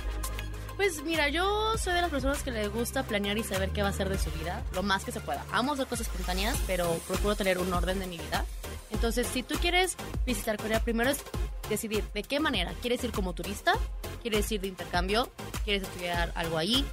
Pues 0.76 1.02
mira, 1.04 1.28
yo 1.30 1.76
soy 1.78 1.93
de 1.93 2.02
las 2.02 2.12
personas 2.12 2.43
que 2.43 2.52
le 2.52 2.67
gusta 2.67 3.02
planear 3.04 3.36
y 3.38 3.43
saber 3.43 3.72
qué 3.72 3.82
va 3.82 3.88
a 3.88 3.91
hacer 3.91 4.10
de 4.10 4.20
su 4.20 4.30
vida, 4.32 4.63
lo 4.74 4.84
más 4.84 5.04
que 5.04 5.12
se 5.12 5.20
pueda. 5.20 5.43
Amo 5.52 5.74
hacer 5.74 5.88
cosas 5.88 6.08
espontáneas, 6.08 6.56
pero 6.67 7.00
procuro 7.08 7.36
tener 7.36 7.58
un 7.58 7.74
orden 7.74 8.00
de 8.00 8.06
mi 8.06 8.17
vida. 8.20 8.46
Entonces, 8.91 9.26
si 9.28 9.41
tú 9.41 9.56
quieres 9.60 9.96
visitar 10.26 10.58
Corea, 10.58 10.80
primero 10.84 11.10
es 11.10 11.24
decidir 11.67 12.04
de 12.13 12.22
qué 12.24 12.39
manera. 12.39 12.74
¿Quieres 12.82 13.04
ir 13.04 13.12
como 13.12 13.34
turista? 13.34 13.74
¿Quieres 14.22 14.52
ir 14.52 14.62
de 14.62 14.67
intercambio? 14.67 15.32
¿Quieres 15.65 15.84
estudiar 15.84 16.32
algo 16.36 16.58
ahí? 16.60 16.86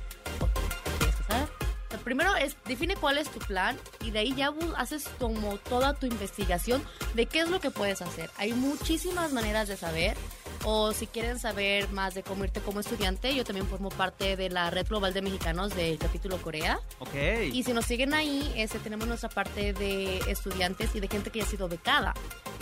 Primero 2.05 2.37
es 2.37 2.57
define 2.67 2.97
cuál 2.97 3.19
es 3.19 3.29
tu 3.31 3.39
plan 3.41 3.77
y 4.03 4.11
de 4.11 4.21
ahí 4.21 4.35
ya 4.35 4.53
haces 4.77 5.09
como 5.19 5.57
toda 5.59 5.95
tu 5.95 6.07
investigación 6.07 6.83
de 7.15 7.27
qué 7.27 7.41
es 7.41 7.49
lo 7.49 7.61
que 7.61 7.71
puedes 7.71 8.03
hacer. 8.03 8.31
Hay 8.37 8.53
muchísimas 8.53 9.33
maneras 9.33 9.69
de 9.69 9.77
saber 9.77 10.17
o 10.65 10.93
si 10.93 11.07
quieren 11.07 11.39
saber 11.39 11.91
más 11.91 12.15
de 12.15 12.23
cómo 12.23 12.45
irte 12.45 12.61
como 12.61 12.81
estudiante, 12.81 13.35
yo 13.35 13.45
también 13.45 13.67
formo 13.67 13.91
parte 13.91 14.37
de 14.37 14.49
la 14.49 14.71
red 14.71 14.87
global 14.87 15.13
de 15.13 15.21
mexicanos 15.21 15.75
del 15.75 15.99
capítulo 15.99 16.39
Corea. 16.39 16.81
Ok. 17.01 17.15
Y 17.53 17.63
si 17.65 17.73
nos 17.73 17.85
siguen 17.85 18.15
ahí, 18.15 18.51
este, 18.57 18.79
tenemos 18.79 19.07
nuestra 19.07 19.29
parte 19.29 19.73
de 19.75 20.19
estudiantes 20.27 20.95
y 20.95 21.01
de 21.01 21.09
gente 21.09 21.31
que 21.31 21.41
ya 21.41 21.45
ha 21.45 21.49
sido 21.49 21.69
becada. 21.69 22.15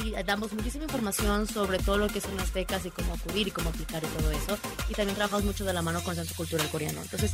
Y 0.04 0.10
damos 0.24 0.52
muchísima 0.52 0.84
información 0.84 1.46
sobre 1.46 1.78
todo 1.78 1.98
lo 1.98 2.08
que 2.08 2.20
son 2.20 2.36
las 2.36 2.52
becas 2.52 2.84
y 2.86 2.90
cómo 2.90 3.14
acudir 3.14 3.48
y 3.48 3.50
cómo 3.52 3.70
aplicar 3.70 4.02
y 4.02 4.06
todo 4.06 4.32
eso. 4.32 4.58
Y 4.88 4.94
también 4.94 5.14
trabajamos 5.14 5.44
mucho 5.44 5.64
de 5.64 5.72
la 5.72 5.82
mano 5.82 6.02
con 6.02 6.10
el 6.10 6.16
Centro 6.16 6.36
Cultural 6.36 6.68
Coreano. 6.70 7.02
Entonces, 7.02 7.32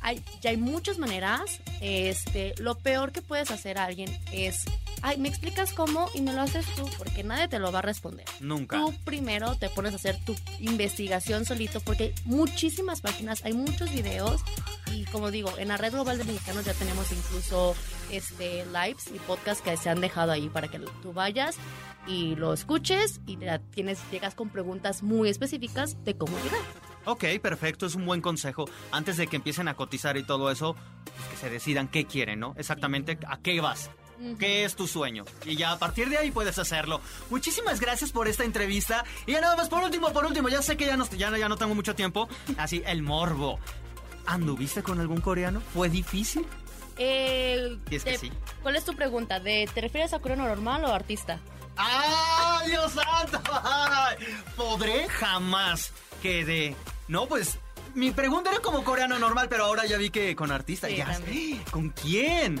hay, 0.00 0.22
ya 0.40 0.50
hay 0.50 0.56
muchas 0.56 0.98
maneras. 0.98 1.60
Este, 1.80 2.54
lo 2.58 2.76
peor 2.76 3.12
que 3.12 3.22
puedes 3.22 3.50
hacer 3.50 3.78
a 3.78 3.84
alguien 3.84 4.10
es, 4.32 4.64
ay, 5.02 5.18
me 5.18 5.28
explicas 5.28 5.72
cómo 5.72 6.08
y 6.14 6.22
me 6.22 6.32
lo 6.32 6.42
haces 6.42 6.66
tú, 6.76 6.88
porque 6.98 7.24
nadie 7.24 7.48
te 7.48 7.58
lo 7.58 7.72
va 7.72 7.80
a 7.80 7.82
responder. 7.82 8.26
Nunca. 8.40 8.78
Tú 8.78 8.94
primero 9.04 9.56
te 9.56 9.68
pones 9.70 9.92
a 9.92 9.96
hacer 9.96 10.18
tu 10.24 10.34
investigación 10.58 11.44
solito 11.44 11.80
porque 11.80 12.04
hay 12.04 12.14
muchísimas 12.24 13.00
páginas, 13.00 13.44
hay 13.44 13.52
muchos 13.52 13.92
videos 13.92 14.40
y 14.92 15.04
como 15.06 15.30
digo, 15.30 15.52
en 15.58 15.68
la 15.68 15.76
red 15.76 15.92
global 15.92 16.18
de 16.18 16.24
mexicanos 16.24 16.64
ya 16.64 16.74
tenemos 16.74 17.12
incluso 17.12 17.74
este 18.10 18.64
lives 18.66 19.06
y 19.14 19.18
podcasts 19.20 19.62
que 19.62 19.76
se 19.76 19.88
han 19.88 20.00
dejado 20.00 20.32
ahí 20.32 20.48
para 20.48 20.68
que 20.68 20.80
tú 21.02 21.12
vayas 21.12 21.56
y 22.06 22.34
lo 22.34 22.52
escuches 22.52 23.20
y 23.26 23.38
tienes 23.72 23.98
llegas 24.10 24.34
con 24.34 24.48
preguntas 24.48 25.02
muy 25.02 25.28
específicas 25.28 26.02
de 26.04 26.16
cómo 26.16 26.36
llegar. 26.42 26.89
Ok, 27.06 27.24
perfecto, 27.42 27.86
es 27.86 27.94
un 27.94 28.04
buen 28.06 28.20
consejo. 28.20 28.68
Antes 28.92 29.16
de 29.16 29.26
que 29.26 29.36
empiecen 29.36 29.68
a 29.68 29.74
cotizar 29.74 30.16
y 30.16 30.22
todo 30.22 30.50
eso, 30.50 30.74
pues 31.04 31.28
que 31.30 31.36
se 31.36 31.50
decidan 31.50 31.88
qué 31.88 32.04
quieren, 32.06 32.40
¿no? 32.40 32.54
Exactamente 32.58 33.18
a 33.26 33.38
qué 33.38 33.60
vas. 33.60 33.90
¿Qué 34.38 34.66
es 34.66 34.76
tu 34.76 34.86
sueño? 34.86 35.24
Y 35.46 35.56
ya 35.56 35.72
a 35.72 35.78
partir 35.78 36.10
de 36.10 36.18
ahí 36.18 36.30
puedes 36.30 36.58
hacerlo. 36.58 37.00
Muchísimas 37.30 37.80
gracias 37.80 38.12
por 38.12 38.28
esta 38.28 38.44
entrevista. 38.44 39.02
Y 39.24 39.32
ya 39.32 39.40
nada 39.40 39.56
más, 39.56 39.70
por 39.70 39.82
último, 39.82 40.12
por 40.12 40.26
último, 40.26 40.50
ya 40.50 40.60
sé 40.60 40.76
que 40.76 40.84
ya 40.84 40.98
no, 40.98 41.08
ya, 41.08 41.34
ya 41.38 41.48
no 41.48 41.56
tengo 41.56 41.74
mucho 41.74 41.94
tiempo. 41.94 42.28
Así, 42.58 42.82
el 42.84 43.02
morbo. 43.02 43.58
¿Anduviste 44.26 44.82
con 44.82 45.00
algún 45.00 45.22
coreano? 45.22 45.62
¿Fue 45.72 45.88
difícil? 45.88 46.44
Eh, 46.98 47.78
Y 47.90 47.96
es 47.96 48.04
que 48.04 48.12
te- 48.12 48.18
sí. 48.18 48.32
¿Cuál 48.62 48.76
es 48.76 48.84
tu 48.84 48.94
pregunta? 48.94 49.40
¿De, 49.40 49.66
¿Te 49.72 49.80
refieres 49.80 50.12
a 50.12 50.18
coreano 50.18 50.46
normal 50.46 50.84
o 50.84 50.92
artista? 50.92 51.40
¡Ah, 51.78 52.60
Dios 52.66 52.92
santo! 52.92 53.40
¿Podré? 54.56 55.08
Jamás 55.08 55.94
quedé. 56.22 56.76
No, 57.10 57.26
pues 57.26 57.58
mi 57.94 58.12
pregunta 58.12 58.50
era 58.50 58.60
como 58.60 58.84
coreano 58.84 59.18
normal, 59.18 59.48
pero 59.50 59.64
ahora 59.64 59.84
ya 59.84 59.96
vi 59.98 60.10
que 60.10 60.36
con 60.36 60.52
artista. 60.52 60.86
Sí, 60.88 60.96
ya. 60.96 61.06
también. 61.06 61.62
¿Con 61.72 61.90
quién? 61.90 62.60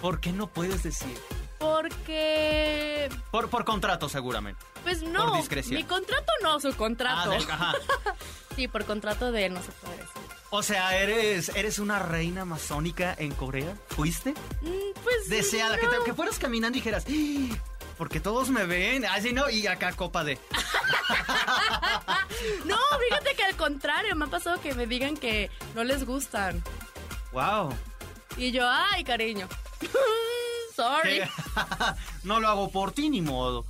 ¿Por 0.00 0.20
qué 0.20 0.32
no 0.32 0.46
puedes 0.46 0.82
decir? 0.84 1.18
Porque 1.58 3.08
Por, 3.30 3.50
por 3.50 3.64
contrato, 3.64 4.08
seguramente. 4.08 4.64
Pues 4.84 5.02
no. 5.02 5.26
Por 5.28 5.36
discreción. 5.38 5.76
Mi 5.76 5.84
contrato 5.84 6.30
no, 6.42 6.60
su 6.60 6.74
contrato. 6.76 7.32
Ah, 7.32 7.34
del- 7.34 7.50
ajá. 7.50 7.72
sí, 8.56 8.68
por 8.68 8.84
contrato 8.84 9.32
de 9.32 9.46
él 9.46 9.54
no 9.54 9.62
se 9.62 9.72
puede 9.72 9.96
decir. 9.96 10.22
O 10.50 10.62
sea, 10.62 10.96
¿eres, 10.96 11.48
¿eres 11.56 11.80
una 11.80 11.98
reina 11.98 12.44
masónica 12.44 13.14
en 13.18 13.32
Corea? 13.34 13.74
¿Fuiste? 13.88 14.32
Mm, 14.60 15.00
pues. 15.02 15.28
Deseada, 15.28 15.78
que, 15.78 15.88
te- 15.88 15.96
que 16.04 16.14
fueras 16.14 16.38
caminando 16.38 16.78
y 16.78 16.80
dijeras, 16.80 17.04
"¡Ah! 17.08 17.56
Porque 17.96 18.20
todos 18.20 18.50
me 18.50 18.64
ven, 18.64 19.04
así 19.04 19.32
no, 19.32 19.48
y 19.50 19.66
acá 19.66 19.92
copa 19.92 20.24
de... 20.24 20.38
No, 22.64 22.76
fíjate 23.08 23.34
que 23.36 23.44
al 23.44 23.56
contrario, 23.56 24.14
me 24.16 24.26
ha 24.26 24.28
pasado 24.28 24.60
que 24.60 24.74
me 24.74 24.86
digan 24.86 25.16
que 25.16 25.50
no 25.74 25.84
les 25.84 26.04
gustan. 26.04 26.62
¡Wow! 27.32 27.74
Y 28.36 28.50
yo, 28.50 28.68
ay, 28.68 29.04
cariño. 29.04 29.48
Sorry. 30.74 31.20
no 32.24 32.40
lo 32.40 32.48
hago 32.48 32.70
por 32.70 32.92
ti, 32.92 33.08
ni 33.08 33.22
modo. 33.22 33.64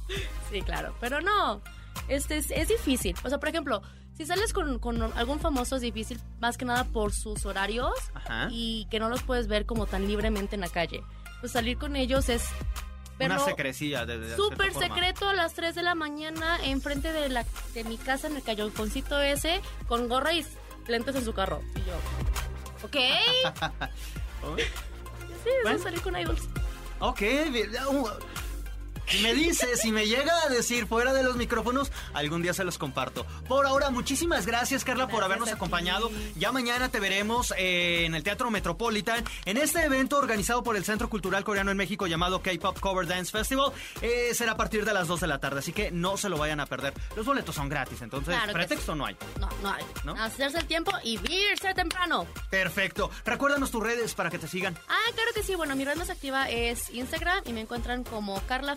Sí, 0.50 0.62
claro. 0.62 0.94
Pero 1.00 1.20
no, 1.20 1.60
este 2.08 2.38
es, 2.38 2.50
es 2.50 2.68
difícil. 2.68 3.14
O 3.24 3.28
sea, 3.28 3.38
por 3.38 3.48
ejemplo, 3.48 3.82
si 4.16 4.24
sales 4.24 4.52
con, 4.52 4.78
con 4.78 5.02
algún 5.02 5.40
famoso 5.40 5.76
es 5.76 5.82
difícil 5.82 6.20
más 6.40 6.56
que 6.56 6.64
nada 6.64 6.84
por 6.84 7.12
sus 7.12 7.44
horarios 7.46 7.92
Ajá. 8.14 8.48
y 8.50 8.86
que 8.90 8.98
no 9.00 9.08
los 9.08 9.22
puedes 9.22 9.48
ver 9.48 9.66
como 9.66 9.86
tan 9.86 10.06
libremente 10.06 10.54
en 10.54 10.60
la 10.60 10.68
calle. 10.68 11.02
Pues 11.40 11.52
salir 11.52 11.78
con 11.78 11.96
ellos 11.96 12.28
es... 12.28 12.48
Pero 13.18 13.34
Una 13.34 13.44
secrecía. 13.44 14.04
De, 14.06 14.18
de 14.18 14.26
cierta 14.34 14.42
súper 14.42 14.74
secreto 14.74 15.28
a 15.28 15.34
las 15.34 15.54
3 15.54 15.74
de 15.74 15.82
la 15.82 15.94
mañana 15.94 16.58
enfrente 16.64 17.12
de, 17.12 17.28
la, 17.28 17.44
de 17.72 17.84
mi 17.84 17.96
casa 17.96 18.26
en 18.26 18.36
el 18.36 18.42
callejoncito 18.42 19.20
ese 19.20 19.60
con 19.86 20.08
gorra 20.08 20.32
y 20.32 20.44
lentes 20.88 21.14
en 21.16 21.24
su 21.24 21.32
carro. 21.32 21.62
Y 21.76 21.80
yo, 21.80 21.94
ok. 22.84 22.96
Sí, 25.44 25.50
Bueno. 25.62 25.78
salir 25.78 26.00
con 26.00 26.18
idols. 26.18 26.42
Ok, 27.00 27.20
si 29.06 29.18
me 29.22 29.34
dice, 29.34 29.76
si 29.76 29.92
me 29.92 30.06
llega 30.06 30.32
a 30.44 30.48
decir 30.48 30.86
fuera 30.86 31.12
de 31.12 31.22
los 31.22 31.36
micrófonos, 31.36 31.92
algún 32.12 32.42
día 32.42 32.54
se 32.54 32.64
los 32.64 32.78
comparto. 32.78 33.26
Por 33.48 33.66
ahora, 33.66 33.90
muchísimas 33.90 34.46
gracias, 34.46 34.84
Carla, 34.84 35.08
por 35.08 35.22
habernos 35.22 35.52
acompañado. 35.52 36.10
Ya 36.36 36.52
mañana 36.52 36.88
te 36.88 37.00
veremos 37.00 37.52
eh, 37.56 38.04
en 38.06 38.14
el 38.14 38.22
Teatro 38.22 38.50
Metropolitan, 38.50 39.24
en 39.44 39.56
este 39.56 39.84
evento 39.84 40.18
organizado 40.18 40.62
por 40.62 40.76
el 40.76 40.84
Centro 40.84 41.08
Cultural 41.08 41.44
Coreano 41.44 41.70
en 41.70 41.76
México 41.76 42.06
llamado 42.06 42.42
K-Pop 42.42 42.78
Cover 42.80 43.06
Dance 43.06 43.30
Festival. 43.30 43.72
Eh, 44.00 44.30
será 44.34 44.52
a 44.52 44.56
partir 44.56 44.84
de 44.84 44.94
las 44.94 45.08
2 45.08 45.20
de 45.20 45.26
la 45.26 45.38
tarde, 45.38 45.58
así 45.60 45.72
que 45.72 45.90
no 45.90 46.16
se 46.16 46.28
lo 46.28 46.38
vayan 46.38 46.60
a 46.60 46.66
perder. 46.66 46.94
Los 47.16 47.26
boletos 47.26 47.54
son 47.54 47.68
gratis, 47.68 48.02
entonces 48.02 48.34
Claro 48.34 48.52
pretexto 48.52 48.92
sí. 48.92 48.98
no 48.98 49.06
hay. 49.06 49.16
No, 49.40 49.48
no 49.62 49.70
hay. 49.72 49.84
¿No? 50.04 50.14
Hacerse 50.14 50.58
el 50.58 50.66
tiempo 50.66 50.92
y 51.02 51.18
irse 51.30 51.74
temprano. 51.74 52.26
Perfecto. 52.50 53.10
Recuérdanos 53.24 53.70
tus 53.70 53.82
redes 53.82 54.14
para 54.14 54.30
que 54.30 54.38
te 54.38 54.48
sigan. 54.48 54.76
Ah, 54.88 55.10
claro 55.14 55.30
que 55.34 55.42
sí. 55.42 55.54
Bueno, 55.54 55.76
mi 55.76 55.84
red 55.84 55.96
más 55.96 56.10
activa 56.10 56.48
es 56.50 56.90
Instagram 56.90 57.42
y 57.46 57.52
me 57.52 57.60
encuentran 57.60 58.04
como. 58.04 58.34
Carla 58.46 58.76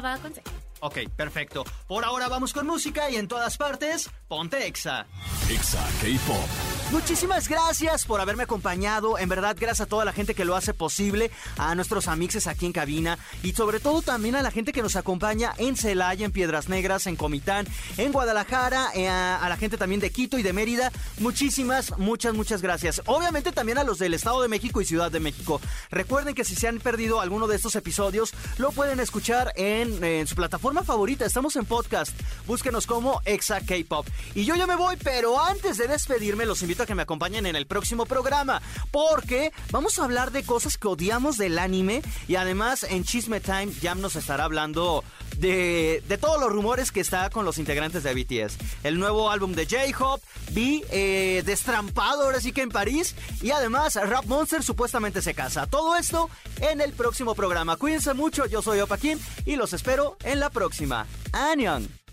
va 0.00 0.18
con 0.18 0.34
C. 0.34 0.42
Ok, 0.80 0.98
perfecto. 1.16 1.64
Por 1.86 2.04
ahora 2.04 2.28
vamos 2.28 2.52
con 2.52 2.66
música 2.66 3.10
y 3.10 3.16
en 3.16 3.26
todas 3.26 3.56
partes, 3.56 4.10
ponte 4.28 4.66
Exa. 4.66 5.06
Exa 5.50 5.82
K-Pop. 6.00 6.83
Muchísimas 6.94 7.48
gracias 7.48 8.06
por 8.06 8.20
haberme 8.20 8.44
acompañado. 8.44 9.18
En 9.18 9.28
verdad, 9.28 9.56
gracias 9.58 9.80
a 9.80 9.86
toda 9.86 10.04
la 10.04 10.12
gente 10.12 10.32
que 10.32 10.44
lo 10.44 10.54
hace 10.54 10.74
posible, 10.74 11.32
a 11.58 11.74
nuestros 11.74 12.06
amixes 12.06 12.46
aquí 12.46 12.66
en 12.66 12.72
cabina 12.72 13.18
y 13.42 13.52
sobre 13.52 13.80
todo 13.80 14.00
también 14.00 14.36
a 14.36 14.42
la 14.42 14.52
gente 14.52 14.72
que 14.72 14.80
nos 14.80 14.94
acompaña 14.94 15.52
en 15.58 15.76
Celaya, 15.76 16.24
en 16.24 16.30
Piedras 16.30 16.68
Negras, 16.68 17.08
en 17.08 17.16
Comitán, 17.16 17.66
en 17.96 18.12
Guadalajara, 18.12 18.90
eh, 18.94 19.08
a, 19.08 19.44
la 19.48 19.56
gente 19.56 19.76
también 19.76 20.00
de 20.00 20.10
Quito 20.10 20.38
y 20.38 20.44
de 20.44 20.52
Mérida. 20.52 20.92
Muchísimas, 21.18 21.98
muchas, 21.98 22.32
muchas 22.34 22.62
gracias. 22.62 23.02
Obviamente 23.06 23.50
también 23.50 23.78
a 23.78 23.84
los 23.84 23.98
del 23.98 24.14
Estado 24.14 24.40
de 24.40 24.46
México 24.46 24.80
y 24.80 24.84
Ciudad 24.84 25.10
de 25.10 25.18
México. 25.18 25.60
Recuerden 25.90 26.36
que 26.36 26.44
si 26.44 26.54
se 26.54 26.68
han 26.68 26.78
perdido 26.78 27.20
alguno 27.20 27.48
de 27.48 27.56
estos 27.56 27.74
episodios, 27.74 28.32
lo 28.56 28.70
pueden 28.70 29.00
escuchar 29.00 29.52
en, 29.56 30.02
en 30.04 30.28
su 30.28 30.36
plataforma 30.36 30.84
favorita. 30.84 31.26
Estamos 31.26 31.56
en 31.56 31.64
podcast. 31.64 32.12
Búsquenos 32.46 32.86
como 32.86 33.20
Exa 33.24 33.60
K-Pop. 33.62 34.06
Y 34.36 34.44
yo 34.44 34.54
ya 34.54 34.68
me 34.68 34.76
voy, 34.76 34.96
pero 35.02 35.42
antes 35.42 35.76
de 35.76 35.88
despedirme, 35.88 36.46
los 36.46 36.62
invito 36.62 36.83
a 36.83 36.83
que 36.86 36.94
me 36.94 37.02
acompañen 37.02 37.46
en 37.46 37.56
el 37.56 37.66
próximo 37.66 38.06
programa. 38.06 38.62
Porque 38.90 39.52
vamos 39.70 39.98
a 39.98 40.04
hablar 40.04 40.30
de 40.30 40.44
cosas 40.44 40.78
que 40.78 40.88
odiamos 40.88 41.36
del 41.36 41.58
anime. 41.58 42.02
Y 42.28 42.36
además, 42.36 42.84
en 42.84 43.04
Chisme 43.04 43.40
Time, 43.40 43.72
Jam 43.80 44.00
nos 44.00 44.16
estará 44.16 44.44
hablando 44.44 45.04
de, 45.38 46.02
de 46.08 46.18
todos 46.18 46.40
los 46.40 46.50
rumores 46.50 46.92
que 46.92 47.00
está 47.00 47.30
con 47.30 47.44
los 47.44 47.58
integrantes 47.58 48.02
de 48.02 48.14
BTS. 48.14 48.56
El 48.84 48.98
nuevo 48.98 49.30
álbum 49.30 49.52
de 49.52 49.66
J-Hope, 49.66 50.24
vi 50.52 50.84
eh, 50.90 51.42
destrampado 51.44 52.24
ahora 52.24 52.40
sí 52.40 52.52
que 52.52 52.62
en 52.62 52.70
París. 52.70 53.14
Y 53.42 53.50
además, 53.50 53.94
Rap 53.96 54.24
Monster 54.26 54.62
supuestamente 54.62 55.22
se 55.22 55.34
casa. 55.34 55.66
Todo 55.66 55.96
esto 55.96 56.30
en 56.60 56.80
el 56.80 56.92
próximo 56.92 57.34
programa. 57.34 57.76
Cuídense 57.76 58.14
mucho, 58.14 58.46
yo 58.46 58.62
soy 58.62 58.80
Opa 58.80 58.98
Kim 58.98 59.18
y 59.44 59.56
los 59.56 59.72
espero 59.72 60.16
en 60.24 60.40
la 60.40 60.50
próxima. 60.50 61.06
¡Anion! 61.32 62.03